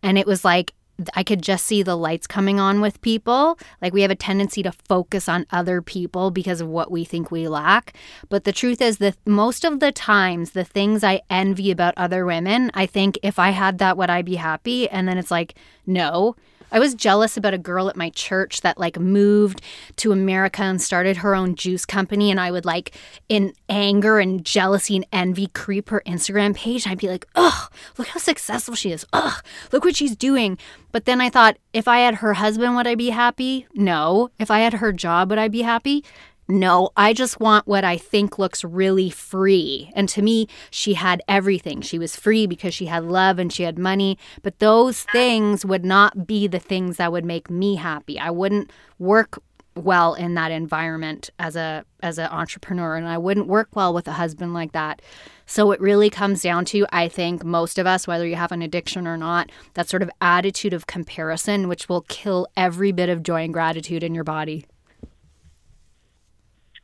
And 0.02 0.18
it 0.18 0.28
was 0.28 0.46
like, 0.46 0.74
I 1.14 1.24
could 1.24 1.44
just 1.44 1.66
see 1.66 1.84
the 1.84 1.96
lights 1.96 2.26
coming 2.26 2.60
on 2.60 2.82
with 2.82 3.02
people. 3.02 3.60
Like 3.84 3.94
we 3.94 4.02
have 4.02 4.10
a 4.10 4.16
tendency 4.16 4.64
to 4.64 4.72
focus 4.72 5.30
on 5.30 5.46
other 5.52 5.80
people 5.80 6.32
because 6.32 6.60
of 6.60 6.68
what 6.68 6.90
we 6.90 7.06
think 7.06 7.30
we 7.30 7.48
lack. 7.48 7.96
But 8.30 8.46
the 8.46 8.52
truth 8.52 8.82
is 8.82 8.98
that 8.98 9.16
most 9.24 9.64
of 9.64 9.80
the 9.80 9.92
times, 9.92 10.52
the 10.52 10.64
things 10.64 11.04
I 11.04 11.22
envy 11.30 11.70
about 11.70 11.94
other 11.98 12.26
women, 12.26 12.72
I 12.74 12.88
think 12.88 13.20
if 13.22 13.38
I 13.38 13.52
had 13.52 13.78
that, 13.78 13.96
would 13.96 14.10
I 14.10 14.24
be 14.24 14.36
happy? 14.36 14.90
And 14.90 15.08
then 15.08 15.20
it's 15.20 15.30
like, 15.30 15.54
no, 15.86 16.36
I 16.72 16.80
was 16.80 16.94
jealous 16.94 17.38
about 17.38 17.54
a 17.54 17.58
girl 17.58 17.90
at 17.90 17.96
my 17.96 18.10
church 18.10 18.62
that 18.62 18.78
like 18.78 19.00
moved 19.00 19.62
to 19.98 20.12
America 20.12 20.64
and 20.64 20.82
started 20.82 21.18
her 21.18 21.36
own 21.36 21.56
juice 21.56 21.86
company. 21.86 22.32
And 22.32 22.40
I 22.40 22.52
would 22.52 22.66
like, 22.66 22.96
in 23.30 23.54
anger 23.70 24.20
and 24.20 24.44
jealousy 24.44 24.96
and 24.96 25.06
envy, 25.12 25.48
creep 25.48 25.90
her 25.90 26.02
Instagram 26.06 26.56
page. 26.56 26.86
And 26.86 26.92
I'd 26.92 27.00
be 27.00 27.10
like, 27.10 27.28
ugh, 27.36 27.72
look 27.98 28.08
how 28.08 28.20
successful 28.20 28.76
she 28.76 28.92
is. 28.92 29.06
Ugh, 29.14 29.44
look 29.72 29.84
what 29.84 29.96
she's 29.96 30.16
doing. 30.16 30.58
But 30.92 31.06
then 31.06 31.22
I 31.22 31.30
thought, 31.30 31.58
if 31.74 31.88
I 31.88 32.00
had 32.00 32.16
her 32.16 32.34
husband, 32.34 32.76
would 32.76 32.88
I 32.88 32.96
be 32.96 33.10
happy? 33.10 33.68
No. 33.74 34.30
If 34.40 34.52
I 34.52 34.60
had 34.60 34.74
her 34.74 34.92
job, 34.92 35.30
would 35.30 35.40
I 35.40 35.48
be 35.48 35.62
happy? 35.62 36.04
No, 36.50 36.92
I 36.96 37.12
just 37.12 37.42
want 37.42 37.68
what 37.68 37.84
I 37.84 37.98
think 37.98 38.40
looks 38.40 38.64
really 38.64 39.10
free. 39.10 39.92
And 39.96 40.08
to 40.10 40.22
me, 40.22 40.48
she 40.72 40.94
had 40.94 41.22
everything. 41.28 41.82
She 41.82 42.00
was 42.00 42.16
free 42.16 42.48
because 42.48 42.74
she 42.74 42.86
had 42.86 43.04
love 43.04 43.38
and 43.38 43.52
she 43.52 43.64
had 43.64 43.78
money. 43.78 44.18
But 44.44 44.60
those 44.60 45.04
things 45.04 45.66
would 45.66 45.84
not 45.84 46.26
be 46.26 46.48
the 46.48 46.60
things 46.60 46.98
that 46.98 47.12
would 47.12 47.26
make 47.26 47.50
me 47.50 47.76
happy. 47.76 48.18
I 48.18 48.32
wouldn't 48.32 48.72
work 48.98 49.40
well 49.76 50.14
in 50.14 50.34
that 50.36 50.52
environment 50.52 51.30
as 51.38 51.56
a 51.56 51.86
as 52.02 52.18
an 52.18 52.28
entrepreneur 52.32 52.96
and 52.96 53.08
I 53.08 53.18
wouldn't 53.18 53.48
work 53.48 53.70
well 53.76 53.94
with 53.94 54.08
a 54.08 54.14
husband 54.14 54.54
like 54.54 54.72
that. 54.72 55.02
So 55.46 55.72
it 55.72 55.80
really 55.80 56.10
comes 56.10 56.42
down 56.42 56.66
to 56.66 56.88
I 56.92 57.08
think 57.08 57.44
most 57.44 57.78
of 57.78 57.86
us 57.86 58.08
whether 58.08 58.26
you 58.26 58.36
have 58.38 58.52
an 58.52 58.64
addiction 58.64 59.06
or 59.06 59.18
not 59.18 59.52
that 59.76 59.88
sort 59.88 60.02
of 60.02 60.10
attitude 60.20 60.74
of 60.74 60.88
comparison 60.88 61.68
which 61.68 61.88
will 61.88 62.02
kill 62.02 62.48
every 62.58 62.92
bit 62.92 63.10
of 63.10 63.22
joy 63.22 63.44
and 63.44 63.54
gratitude 63.54 64.04
in 64.04 64.16
your 64.16 64.24
body. 64.24 64.66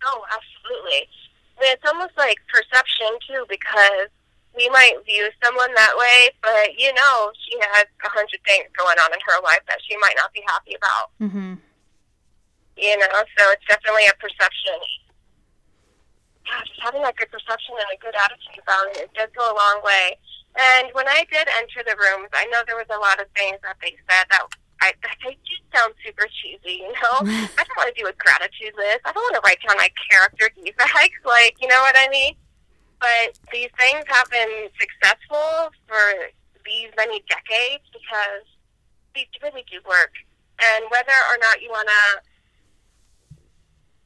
Oh, 0.06 0.22
absolutely. 0.32 1.08
it's 1.62 1.86
almost 1.88 2.14
like 2.18 2.38
perception 2.52 3.12
too, 3.28 3.46
because 3.48 4.12
we 4.56 4.70
might 4.70 5.02
view 5.06 5.30
someone 5.44 5.74
that 5.76 5.94
way, 5.98 6.30
but 6.42 6.78
you 6.78 6.94
know, 6.94 7.32
she 7.42 7.58
has 7.60 7.86
a 8.06 8.10
hundred 8.10 8.40
things 8.46 8.70
going 8.78 8.98
on 9.02 9.14
in 9.14 9.22
her 9.26 9.42
life 9.42 9.66
that 9.68 9.82
she 9.88 9.98
might 9.98 10.16
not 10.18 10.34
be 10.34 10.44
happy 10.46 10.76
about. 10.78 11.08
Mm-hmm. 11.22 11.54
You 12.78 12.98
know, 12.98 13.22
so 13.38 13.44
it's 13.54 13.66
definitely 13.70 14.06
a 14.10 14.18
perception. 14.18 14.78
Yeah, 16.46 16.60
just 16.66 16.82
having 16.82 17.02
that 17.02 17.16
good 17.16 17.32
perception 17.32 17.78
and 17.80 17.90
a 17.94 18.00
good 18.02 18.18
attitude 18.18 18.60
about 18.62 18.92
it, 18.94 19.10
it 19.10 19.14
does 19.16 19.30
go 19.38 19.46
a 19.46 19.56
long 19.56 19.80
way. 19.86 20.18
And 20.54 20.90
when 20.94 21.08
I 21.08 21.26
did 21.32 21.48
enter 21.58 21.82
the 21.82 21.98
rooms, 21.98 22.30
I 22.34 22.46
know 22.52 22.62
there 22.68 22.78
was 22.78 22.90
a 22.94 23.00
lot 23.00 23.18
of 23.18 23.26
things 23.34 23.58
that 23.64 23.78
they 23.82 23.98
said 24.06 24.26
that 24.30 24.46
I, 24.84 24.92
they 25.24 25.40
do 25.40 25.56
sound 25.72 25.96
super 26.04 26.28
cheesy, 26.28 26.84
you 26.84 26.92
know? 26.92 27.24
I 27.56 27.64
don't 27.64 27.80
want 27.80 27.88
to 27.88 27.96
do 27.96 28.04
a 28.12 28.16
gratitude 28.20 28.76
list. 28.76 29.08
I 29.08 29.16
don't 29.16 29.24
want 29.32 29.40
to 29.40 29.46
write 29.48 29.64
down 29.64 29.80
my 29.80 29.88
character 30.12 30.52
defects, 30.60 31.24
like, 31.24 31.56
you 31.64 31.72
know 31.72 31.80
what 31.80 31.96
I 31.96 32.12
mean? 32.12 32.36
But 33.00 33.40
these 33.56 33.72
things 33.80 34.04
have 34.12 34.28
been 34.28 34.68
successful 34.76 35.72
for 35.88 36.36
these 36.68 36.92
many 37.00 37.24
decades 37.32 37.84
because 37.96 38.44
these 39.16 39.32
really 39.40 39.64
do 39.72 39.80
work. 39.88 40.12
And 40.60 40.84
whether 40.92 41.16
or 41.32 41.38
not 41.40 41.64
you 41.64 41.72
want 41.72 41.88
to 41.88 42.04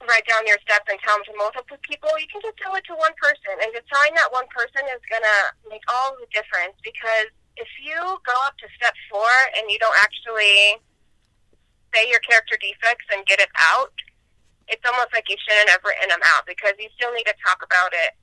write 0.05 0.25
down 0.29 0.45
your 0.45 0.61
steps 0.61 0.85
and 0.89 0.97
tell 1.01 1.17
them 1.17 1.25
to 1.25 1.33
multiple 1.41 1.77
people, 1.81 2.09
you 2.21 2.29
can 2.29 2.41
just 2.41 2.57
tell 2.61 2.77
it 2.77 2.85
to 2.85 2.93
one 2.97 3.13
person. 3.17 3.53
And 3.65 3.73
just 3.73 3.89
telling 3.89 4.13
that 4.13 4.29
one 4.29 4.45
person 4.53 4.85
is 4.93 5.01
going 5.09 5.25
to 5.25 5.39
make 5.73 5.85
all 5.89 6.13
the 6.21 6.29
difference 6.29 6.77
because– 6.85 7.33
if 7.57 7.67
you 7.83 7.97
go 7.97 8.35
up 8.45 8.57
to 8.57 8.67
step 8.77 8.93
four 9.11 9.33
and 9.57 9.69
you 9.69 9.77
don't 9.79 9.97
actually 9.99 10.77
say 11.93 12.09
your 12.09 12.19
character 12.21 12.57
defects 12.61 13.05
and 13.13 13.25
get 13.25 13.39
it 13.39 13.49
out, 13.73 13.93
it's 14.67 14.83
almost 14.85 15.09
like 15.13 15.25
you 15.29 15.35
shouldn't 15.41 15.69
have 15.69 15.81
written 15.83 16.09
them 16.09 16.19
out 16.37 16.45
because 16.45 16.73
you 16.79 16.89
still 16.95 17.13
need 17.13 17.25
to 17.25 17.33
talk 17.45 17.63
about 17.63 17.91
it. 17.93 18.13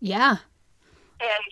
Yeah. 0.00 0.36
And 1.20 1.44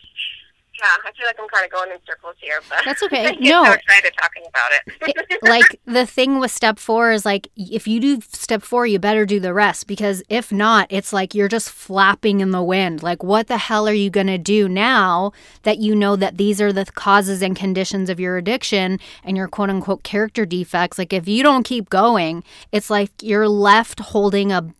yeah, 0.81 0.87
I 1.05 1.13
feel 1.13 1.27
like 1.27 1.37
I'm 1.39 1.49
kind 1.49 1.65
of 1.65 1.71
going 1.71 1.91
in 1.91 1.99
circles 2.07 2.37
here, 2.39 2.61
but 2.69 2.81
that's 2.85 3.03
okay. 3.03 3.37
no, 3.41 3.65
so 3.65 3.73
excited 3.73 4.13
talking 4.19 4.43
about 4.49 4.71
it. 4.73 5.43
like 5.43 5.81
the 5.85 6.07
thing 6.07 6.39
with 6.39 6.51
step 6.51 6.79
four 6.79 7.13
is 7.13 7.25
like 7.25 7.49
if 7.57 7.87
you 7.87 8.01
do 8.01 8.21
step 8.23 8.63
four, 8.63 8.87
you 8.87 8.99
better 8.99 9.27
do 9.27 9.41
the 9.41 9.53
rest 9.53 9.87
because 9.87 10.23
if 10.29 10.51
not, 10.51 10.87
it's 10.91 11.13
like 11.13 11.35
you're 11.35 11.49
just 11.49 11.71
flapping 11.71 12.41
in 12.41 12.51
the 12.51 12.63
wind. 12.63 13.03
Like, 13.03 13.23
what 13.23 13.49
the 13.49 13.59
hell 13.59 13.89
are 13.89 13.93
you 13.93 14.11
gonna 14.11 14.39
do 14.39 14.69
now 14.69 15.33
that 15.65 15.79
you 15.79 15.95
know 15.95 16.17
that 16.17 16.39
these 16.39 16.61
are 16.61 16.73
the 16.73 16.87
causes 16.87 17.43
and 17.43 17.55
conditions 17.55 18.09
of 18.09 18.19
your 18.19 18.39
addiction 18.39 18.99
and 19.23 19.37
your 19.37 19.49
quote 19.49 19.71
unquote 19.71 20.03
character 20.03 20.47
defects? 20.47 20.99
Like, 20.99 21.13
if 21.13 21.29
you 21.29 21.43
don't 21.43 21.65
keep 21.65 21.91
going, 21.91 22.43
it's 22.73 22.89
like 22.89 23.11
you're 23.21 23.49
left 23.49 24.01
holding 24.01 24.53
a 24.53 24.73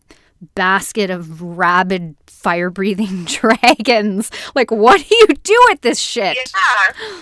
basket 0.55 1.09
of 1.09 1.41
rabid 1.41 2.15
fire 2.27 2.69
breathing 2.69 3.25
dragons. 3.25 4.31
Like, 4.55 4.71
what 4.71 5.05
do 5.07 5.15
you 5.15 5.27
do 5.27 5.57
with 5.69 5.81
this 5.81 5.99
shit? 5.99 6.37
Yeah. 6.37 7.17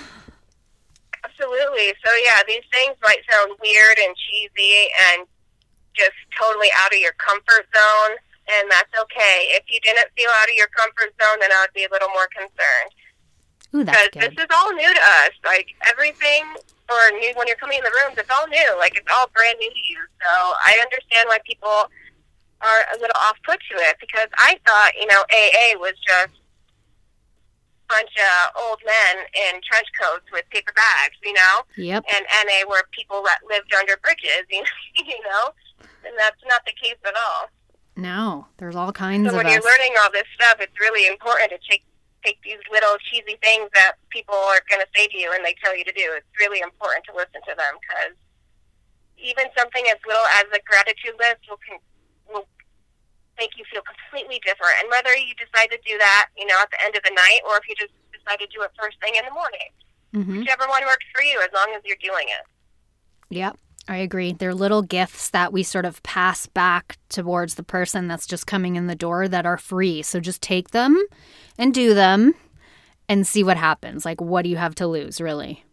Absolutely. 1.24 1.94
So, 2.04 2.12
yeah, 2.24 2.42
these 2.48 2.64
things 2.72 2.96
might 3.04 3.20
sound 3.32 3.54
weird 3.62 3.98
and 4.00 4.16
cheesy 4.16 4.88
and 5.12 5.28
just 5.96 6.16
totally 6.36 6.68
out 6.80 6.92
of 6.92 7.00
your 7.00 7.14
comfort 7.20 7.68
zone, 7.72 8.16
and 8.52 8.72
that's 8.72 8.92
okay. 8.92 9.56
If 9.56 9.64
you 9.70 9.80
didn't 9.82 10.08
feel 10.16 10.30
out 10.42 10.50
of 10.50 10.56
your 10.56 10.68
comfort 10.68 11.16
zone, 11.16 11.40
then 11.40 11.52
I 11.52 11.64
would 11.64 11.74
be 11.74 11.86
a 11.86 11.92
little 11.92 12.10
more 12.10 12.28
concerned. 12.32 12.92
Because 13.72 14.10
this 14.16 14.34
is 14.34 14.50
all 14.50 14.74
new 14.74 14.92
to 14.94 15.04
us. 15.24 15.32
Like, 15.46 15.68
everything 15.86 16.44
or 16.90 17.12
new 17.20 17.32
when 17.36 17.46
you're 17.48 17.60
coming 17.60 17.78
in 17.78 17.84
the 17.84 17.94
rooms, 18.04 18.18
it's 18.18 18.32
all 18.32 18.48
new. 18.48 18.70
Like, 18.80 18.98
it's 18.98 19.08
all 19.14 19.30
brand 19.36 19.60
new 19.60 19.70
to 19.70 19.84
you. 19.88 20.00
So, 20.20 20.32
I 20.66 20.80
understand 20.82 21.30
why 21.30 21.38
people 21.46 21.88
are 22.62 22.82
a 22.96 23.00
little 23.00 23.16
off 23.28 23.38
put 23.46 23.60
to 23.72 23.76
it 23.78 23.96
because 24.00 24.28
I 24.38 24.60
thought, 24.66 24.92
you 25.00 25.08
know, 25.08 25.24
AA 25.32 25.80
was 25.80 25.94
just 26.06 26.36
a 26.36 27.88
bunch 27.88 28.14
of 28.20 28.62
old 28.62 28.80
men 28.86 29.26
in 29.34 29.62
trench 29.64 29.88
coats 30.00 30.26
with 30.32 30.44
paper 30.50 30.74
bags, 30.76 31.16
you 31.24 31.34
know? 31.34 31.64
Yep. 31.78 32.06
And 32.14 32.26
NA 32.46 32.70
were 32.70 32.84
people 32.92 33.24
that 33.24 33.40
lived 33.50 33.74
under 33.74 33.98
bridges, 34.04 34.44
you 34.52 35.20
know? 35.24 35.54
And 36.06 36.14
that's 36.18 36.42
not 36.48 36.64
the 36.66 36.74
case 36.76 37.00
at 37.06 37.16
all. 37.16 37.50
No, 37.96 38.48
there's 38.58 38.76
all 38.76 38.92
kinds 38.92 39.28
so 39.28 39.32
of 39.32 39.36
when 39.36 39.52
you're 39.52 39.64
learning 39.64 39.96
all 40.02 40.12
this 40.12 40.28
stuff, 40.36 40.58
it's 40.60 40.80
really 40.80 41.08
important 41.08 41.52
to 41.52 41.60
take 41.70 41.84
take 42.24 42.40
these 42.44 42.60
little 42.72 43.00
cheesy 43.08 43.40
things 43.40 43.72
that 43.74 43.96
people 44.10 44.36
are 44.36 44.60
going 44.68 44.84
to 44.84 44.92
say 44.92 45.08
to 45.08 45.18
you 45.18 45.32
and 45.32 45.40
they 45.40 45.56
tell 45.64 45.72
you 45.72 45.86
to 45.88 45.96
do. 45.96 46.04
It's 46.20 46.28
really 46.40 46.60
important 46.60 47.08
to 47.08 47.16
listen 47.16 47.40
to 47.48 47.56
them 47.56 47.80
because 47.80 48.16
even 49.20 49.48
something 49.56 49.84
as 49.88 50.00
little 50.08 50.28
as 50.40 50.48
a 50.52 50.60
gratitude 50.68 51.16
list 51.20 51.48
will 51.48 51.60
con- 51.64 51.80
will 51.80 51.89
make 53.40 53.58
you 53.58 53.64
feel 53.72 53.82
completely 53.82 54.40
different. 54.46 54.76
And 54.84 54.92
whether 54.92 55.16
you 55.16 55.34
decide 55.40 55.72
to 55.72 55.80
do 55.88 55.98
that, 55.98 56.28
you 56.38 56.46
know, 56.46 56.60
at 56.62 56.70
the 56.70 56.78
end 56.84 56.96
of 56.96 57.04
the 57.04 57.16
night, 57.16 57.42
or 57.48 57.58
if 57.58 57.68
you 57.68 57.76
just 57.80 57.96
decide 58.12 58.40
to 58.40 58.48
do 58.48 58.62
it 58.62 58.72
first 58.76 59.00
thing 59.00 59.16
in 59.16 59.24
the 59.26 59.32
morning, 59.32 59.72
mm-hmm. 60.14 60.40
whichever 60.44 60.68
one 60.68 60.84
works 60.86 61.06
for 61.16 61.24
you, 61.24 61.40
as 61.42 61.50
long 61.56 61.74
as 61.76 61.82
you're 61.86 61.98
doing 62.04 62.28
it. 62.28 62.46
Yep. 63.30 63.58
I 63.88 63.98
agree. 63.98 64.34
They're 64.34 64.54
little 64.54 64.84
gifts 64.84 65.32
that 65.32 65.52
we 65.52 65.64
sort 65.64 65.86
of 65.86 66.04
pass 66.04 66.46
back 66.46 67.00
towards 67.10 67.56
the 67.56 67.64
person 67.64 68.08
that's 68.08 68.28
just 68.28 68.46
coming 68.46 68.76
in 68.76 68.86
the 68.86 68.96
door 68.96 69.28
that 69.28 69.48
are 69.48 69.58
free. 69.58 70.04
So 70.04 70.20
just 70.20 70.44
take 70.44 70.70
them 70.70 71.02
and 71.58 71.74
do 71.74 71.96
them 71.96 72.36
and 73.08 73.26
see 73.26 73.44
what 73.44 73.58
happens. 73.58 74.06
Like, 74.06 74.22
what 74.22 74.44
do 74.44 74.50
you 74.50 74.58
have 74.58 74.76
to 74.76 74.86
lose, 74.86 75.20
really? 75.20 75.64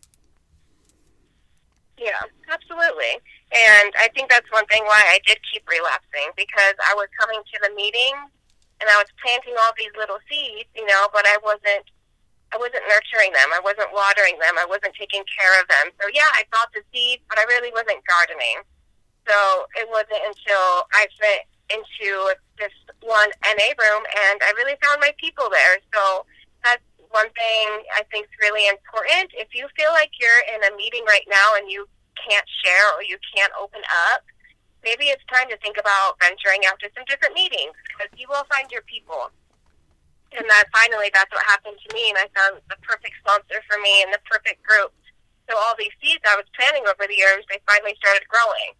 Yeah, 1.98 2.22
absolutely. 2.50 3.20
And 3.56 3.88
I 3.96 4.12
think 4.12 4.28
that's 4.28 4.50
one 4.52 4.68
thing 4.68 4.84
why 4.84 5.00
I 5.00 5.18
did 5.24 5.40
keep 5.48 5.64
relapsing 5.64 6.28
because 6.36 6.76
I 6.84 6.92
was 6.92 7.08
coming 7.16 7.40
to 7.40 7.56
the 7.64 7.72
meeting 7.72 8.12
and 8.80 8.86
I 8.92 9.00
was 9.00 9.08
planting 9.24 9.56
all 9.56 9.72
these 9.80 9.94
little 9.96 10.20
seeds, 10.28 10.68
you 10.76 10.84
know, 10.84 11.08
but 11.12 11.24
I 11.24 11.40
wasn't 11.40 11.88
I 12.54 12.62
wasn't 12.62 12.86
nurturing 12.86 13.34
them. 13.34 13.50
I 13.50 13.58
wasn't 13.58 13.90
watering 13.90 14.38
them. 14.38 14.54
I 14.54 14.68
wasn't 14.68 14.94
taking 14.94 15.24
care 15.26 15.54
of 15.58 15.66
them. 15.66 15.90
So 15.98 16.06
yeah, 16.14 16.30
I 16.38 16.46
bought 16.52 16.70
the 16.70 16.84
seeds, 16.94 17.24
but 17.26 17.42
I 17.42 17.44
really 17.50 17.74
wasn't 17.74 18.04
gardening. 18.06 18.62
So 19.26 19.66
it 19.74 19.88
wasn't 19.90 20.22
until 20.22 20.86
I 20.94 21.10
went 21.18 21.50
into 21.74 22.10
this 22.60 22.76
one 23.02 23.30
NA 23.42 23.74
room 23.74 24.02
and 24.06 24.38
I 24.44 24.54
really 24.54 24.78
found 24.78 25.02
my 25.02 25.10
people 25.18 25.50
there. 25.50 25.82
So 25.90 26.22
that's 26.62 26.84
one 27.10 27.26
thing 27.34 27.66
I 27.98 28.06
think 28.14 28.30
is 28.30 28.36
really 28.38 28.68
important. 28.68 29.34
If 29.34 29.50
you 29.56 29.66
feel 29.74 29.90
like 29.90 30.14
you're 30.20 30.44
in 30.54 30.62
a 30.70 30.76
meeting 30.76 31.02
right 31.08 31.26
now 31.26 31.58
and 31.58 31.66
you 31.66 31.88
can't 32.16 32.46
share 32.64 32.86
or 32.96 33.02
you 33.02 33.18
can't 33.34 33.52
open 33.60 33.80
up, 34.10 34.24
maybe 34.82 35.10
it's 35.10 35.24
time 35.26 35.48
to 35.50 35.58
think 35.58 35.76
about 35.76 36.18
venturing 36.20 36.62
out 36.66 36.78
to 36.80 36.88
some 36.94 37.04
different 37.10 37.34
meetings 37.34 37.74
because 37.90 38.10
you 38.16 38.26
will 38.28 38.46
find 38.50 38.70
your 38.70 38.82
people. 38.86 39.30
And 40.34 40.44
that 40.50 40.66
finally, 40.74 41.10
that's 41.14 41.30
what 41.30 41.46
happened 41.46 41.78
to 41.78 41.88
me, 41.94 42.10
and 42.10 42.18
I 42.18 42.26
found 42.34 42.58
the 42.66 42.76
perfect 42.82 43.14
sponsor 43.22 43.62
for 43.70 43.78
me 43.78 44.02
and 44.02 44.10
the 44.10 44.20
perfect 44.26 44.60
group. 44.66 44.90
So 45.46 45.54
all 45.54 45.78
these 45.78 45.94
seeds 46.02 46.22
I 46.26 46.34
was 46.34 46.46
planting 46.58 46.82
over 46.90 47.06
the 47.06 47.14
years, 47.14 47.46
they 47.46 47.62
finally 47.66 47.94
started 48.02 48.26
growing. 48.26 48.74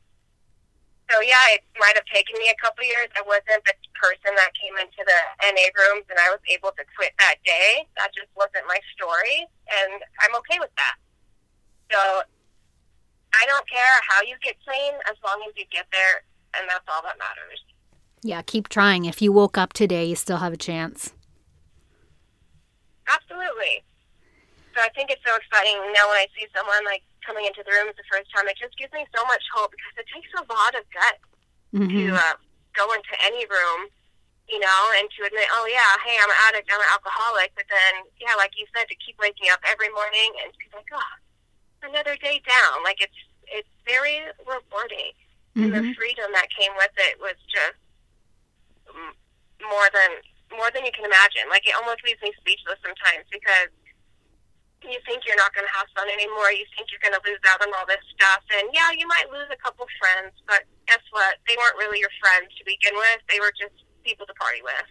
So 1.07 1.23
yeah, 1.23 1.55
it 1.55 1.63
might 1.79 1.95
have 1.95 2.07
taken 2.11 2.35
me 2.43 2.51
a 2.51 2.59
couple 2.59 2.83
years. 2.83 3.07
I 3.15 3.23
wasn't 3.23 3.63
the 3.63 3.79
person 3.95 4.35
that 4.35 4.51
came 4.59 4.75
into 4.75 5.07
the 5.07 5.21
NA 5.55 5.71
rooms 5.79 6.03
and 6.11 6.19
I 6.19 6.35
was 6.35 6.43
able 6.51 6.75
to 6.75 6.83
quit 6.99 7.15
that 7.23 7.39
day. 7.47 7.87
That 7.95 8.11
just 8.11 8.27
wasn't 8.35 8.67
my 8.67 8.83
story, 8.99 9.47
and 9.71 10.03
I'm 10.27 10.35
okay 10.43 10.59
with 10.59 10.75
that. 10.75 10.99
So 11.95 12.27
I 13.35 13.45
don't 13.47 13.69
care 13.69 13.97
how 14.09 14.23
you 14.23 14.37
get 14.43 14.57
clean 14.65 14.95
as 15.11 15.17
long 15.25 15.43
as 15.49 15.55
you 15.57 15.65
get 15.71 15.87
there, 15.93 16.23
and 16.59 16.69
that's 16.69 16.85
all 16.89 17.03
that 17.03 17.19
matters. 17.19 17.61
Yeah, 18.23 18.43
keep 18.43 18.69
trying. 18.69 19.05
If 19.05 19.21
you 19.23 19.33
woke 19.33 19.59
up 19.59 19.73
today, 19.73 20.05
you 20.05 20.17
still 20.17 20.39
have 20.39 20.53
a 20.53 20.57
chance. 20.57 21.13
Absolutely. 23.07 23.85
So 24.75 24.83
I 24.83 24.91
think 24.93 25.11
it's 25.11 25.23
so 25.25 25.33
exciting 25.37 25.79
now 25.95 26.11
when 26.11 26.21
I 26.21 26.27
see 26.37 26.45
someone 26.53 26.85
like 26.85 27.01
coming 27.25 27.47
into 27.47 27.67
the 27.67 27.75
rooms 27.75 27.99
the 27.99 28.07
first 28.07 28.31
time. 28.31 28.47
It 28.47 28.61
just 28.61 28.79
gives 28.79 28.95
me 28.95 29.03
so 29.11 29.23
much 29.27 29.43
hope 29.51 29.75
because 29.75 29.95
it 29.99 30.09
takes 30.11 30.31
a 30.39 30.47
lot 30.47 30.73
of 30.79 30.87
guts 30.95 31.27
mm-hmm. 31.75 31.91
to 31.91 32.03
uh, 32.15 32.37
go 32.79 32.87
into 32.95 33.15
any 33.27 33.43
room, 33.51 33.91
you 34.47 34.63
know, 34.63 34.81
and 35.01 35.11
to 35.19 35.27
admit, 35.27 35.51
oh 35.51 35.67
yeah, 35.67 35.99
hey, 36.07 36.15
I'm 36.23 36.31
an 36.31 36.41
addict, 36.51 36.71
I'm 36.71 36.79
an 36.79 36.93
alcoholic. 36.95 37.51
But 37.59 37.67
then, 37.67 38.07
yeah, 38.23 38.39
like 38.39 38.55
you 38.55 38.69
said, 38.71 38.87
to 38.87 38.97
keep 39.03 39.19
waking 39.19 39.51
up 39.51 39.61
every 39.67 39.91
morning 39.91 40.39
and 40.45 40.55
be 40.55 40.71
like, 40.71 40.87
oh, 40.95 41.13
another 41.89 42.17
day 42.19 42.43
down. 42.43 42.83
Like 42.83 43.01
it's 43.01 43.21
it's 43.47 43.71
very 43.87 44.27
rewarding, 44.43 45.15
mm-hmm. 45.55 45.63
and 45.65 45.73
the 45.73 45.83
mm-hmm. 45.87 45.99
freedom 45.99 46.29
that 46.35 46.51
came 46.51 46.75
with 46.77 46.95
it 46.99 47.19
was 47.23 47.39
just 47.47 47.79
more 49.63 49.89
than 49.95 50.11
more 50.55 50.71
than 50.75 50.85
you 50.85 50.95
can 50.95 51.07
imagine. 51.07 51.47
Like 51.51 51.67
it 51.67 51.75
almost 51.75 52.03
leaves 52.07 52.23
me 52.23 52.35
speechless 52.39 52.79
sometimes 52.83 53.27
because 53.31 53.71
you 54.85 54.99
think 55.03 55.27
you're 55.27 55.41
not 55.41 55.51
going 55.51 55.67
to 55.67 55.75
have 55.75 55.91
fun 55.99 56.07
anymore. 56.07 56.53
You 56.55 56.63
think 56.77 56.93
you're 56.95 57.03
going 57.03 57.17
to 57.17 57.25
lose 57.27 57.43
out 57.51 57.59
on 57.59 57.75
all 57.75 57.89
this 57.89 58.03
stuff, 58.15 58.45
and 58.55 58.71
yeah, 58.71 58.95
you 58.95 59.09
might 59.09 59.27
lose 59.33 59.51
a 59.51 59.59
couple 59.59 59.87
friends, 59.99 60.37
but 60.47 60.63
guess 60.87 61.03
what? 61.11 61.43
They 61.49 61.59
weren't 61.59 61.79
really 61.81 61.99
your 61.99 62.13
friends 62.23 62.55
to 62.59 62.63
begin 62.63 62.95
with. 62.95 63.19
They 63.27 63.43
were 63.43 63.51
just 63.57 63.75
people 64.07 64.29
to 64.31 64.37
party 64.39 64.63
with. 64.63 64.91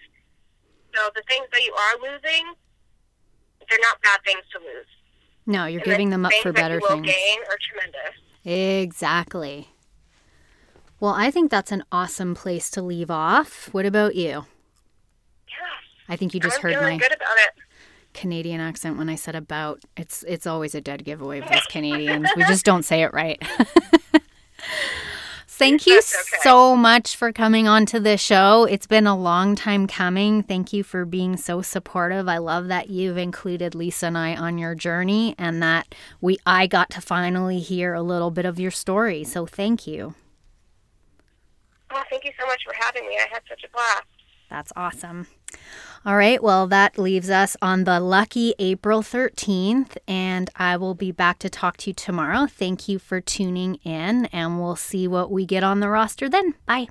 So 0.92 1.12
the 1.16 1.24
things 1.28 1.48
that 1.52 1.64
you 1.64 1.72
are 1.72 1.96
losing, 2.00 2.56
they're 3.68 3.84
not 3.84 4.04
bad 4.04 4.20
things 4.28 4.44
to 4.52 4.60
lose. 4.60 4.92
No, 5.46 5.66
you're 5.66 5.82
and 5.82 5.90
giving 5.90 6.10
the 6.10 6.16
them 6.16 6.26
up 6.26 6.34
for 6.42 6.52
better 6.52 6.82
things. 6.82 7.06
Gain 7.06 7.40
are 7.50 7.58
tremendous. 7.70 8.20
Exactly. 8.44 9.70
Well, 11.00 11.14
I 11.14 11.30
think 11.30 11.52
that's 11.52 11.72
an 11.72 11.84
awesome 11.92 12.36
place 12.36 12.70
to 12.72 12.82
leave 12.82 13.12
off. 13.12 13.70
What 13.74 13.86
about 13.86 14.16
you? 14.16 14.46
Yeah. 15.48 15.56
I 16.10 16.16
think 16.16 16.34
you 16.34 16.40
just 16.40 16.58
I'm 16.58 16.74
heard 16.74 17.00
my 17.00 17.00
Canadian 18.14 18.62
accent 18.62 18.98
when 18.98 19.10
I 19.10 19.16
said 19.16 19.36
about. 19.36 19.82
It's 19.98 20.24
it's 20.28 20.48
always 20.48 20.74
a 20.74 20.82
dead 20.82 21.04
giveaway 21.04 21.42
with 21.42 21.52
us 21.52 21.66
Canadians. 21.68 22.30
we 22.36 22.44
just 22.46 22.66
don't 22.66 22.84
say 22.84 23.04
it 23.04 23.14
right. 23.14 23.42
Thank 25.58 25.88
you 25.88 26.00
okay. 26.00 26.38
so 26.42 26.76
much 26.76 27.16
for 27.16 27.32
coming 27.32 27.66
on 27.66 27.86
to 27.86 28.00
the 28.02 28.18
show. 28.18 28.66
It's 28.66 28.88
been 28.88 29.08
a 29.08 29.18
long 29.18 29.56
time 29.56 29.88
coming. 29.88 30.44
Thank 30.44 30.74
you 30.74 30.84
for 30.84 31.06
being 31.06 31.38
so 31.38 31.62
supportive. 31.62 32.28
I 32.28 32.40
love 32.40 32.68
that 32.68 32.90
you've 32.90 33.18
included 33.18 33.74
Lisa 33.74 34.08
and 34.08 34.18
I 34.18 34.36
on 34.36 34.58
your 34.58 34.76
journey 34.76 35.34
and 35.38 35.64
that 35.64 35.96
we 36.20 36.38
I 36.46 36.68
got 36.68 36.90
to 36.92 37.02
finally 37.02 37.60
hear 37.60 37.94
a 37.94 38.02
little 38.02 38.32
bit 38.32 38.44
of 38.44 38.60
your 38.60 38.72
story. 38.72 39.24
So 39.24 39.46
thank 39.46 39.88
you. 39.88 40.16
Well, 41.90 42.04
thank 42.10 42.26
you 42.26 42.32
so 42.38 42.46
much 42.46 42.62
for 42.66 42.74
having 42.78 43.08
me. 43.08 43.16
I 43.16 43.28
had 43.32 43.44
such 43.48 43.64
a 43.64 43.70
blast. 43.70 44.04
That's 44.50 44.74
awesome. 44.76 45.28
All 46.06 46.18
right, 46.18 46.42
well, 46.44 46.68
that 46.68 47.00
leaves 47.00 47.32
us 47.32 47.58
on 47.64 47.86
the 47.86 48.00
lucky 48.00 48.54
April 48.60 49.02
13th, 49.02 49.98
and 50.08 50.52
I 50.56 50.78
will 50.78 50.94
be 50.94 51.12
back 51.12 51.40
to 51.40 51.50
talk 51.50 51.78
to 51.78 51.90
you 51.90 51.96
tomorrow. 51.96 52.46
Thank 52.46 52.88
you 52.88 53.00
for 53.00 53.20
tuning 53.20 53.80
in, 53.84 54.28
and 54.28 54.62
we'll 54.62 54.76
see 54.76 55.08
what 55.08 55.32
we 55.32 55.48
get 55.48 55.64
on 55.64 55.80
the 55.80 55.90
roster 55.90 56.30
then. 56.30 56.54
Bye. 56.68 56.90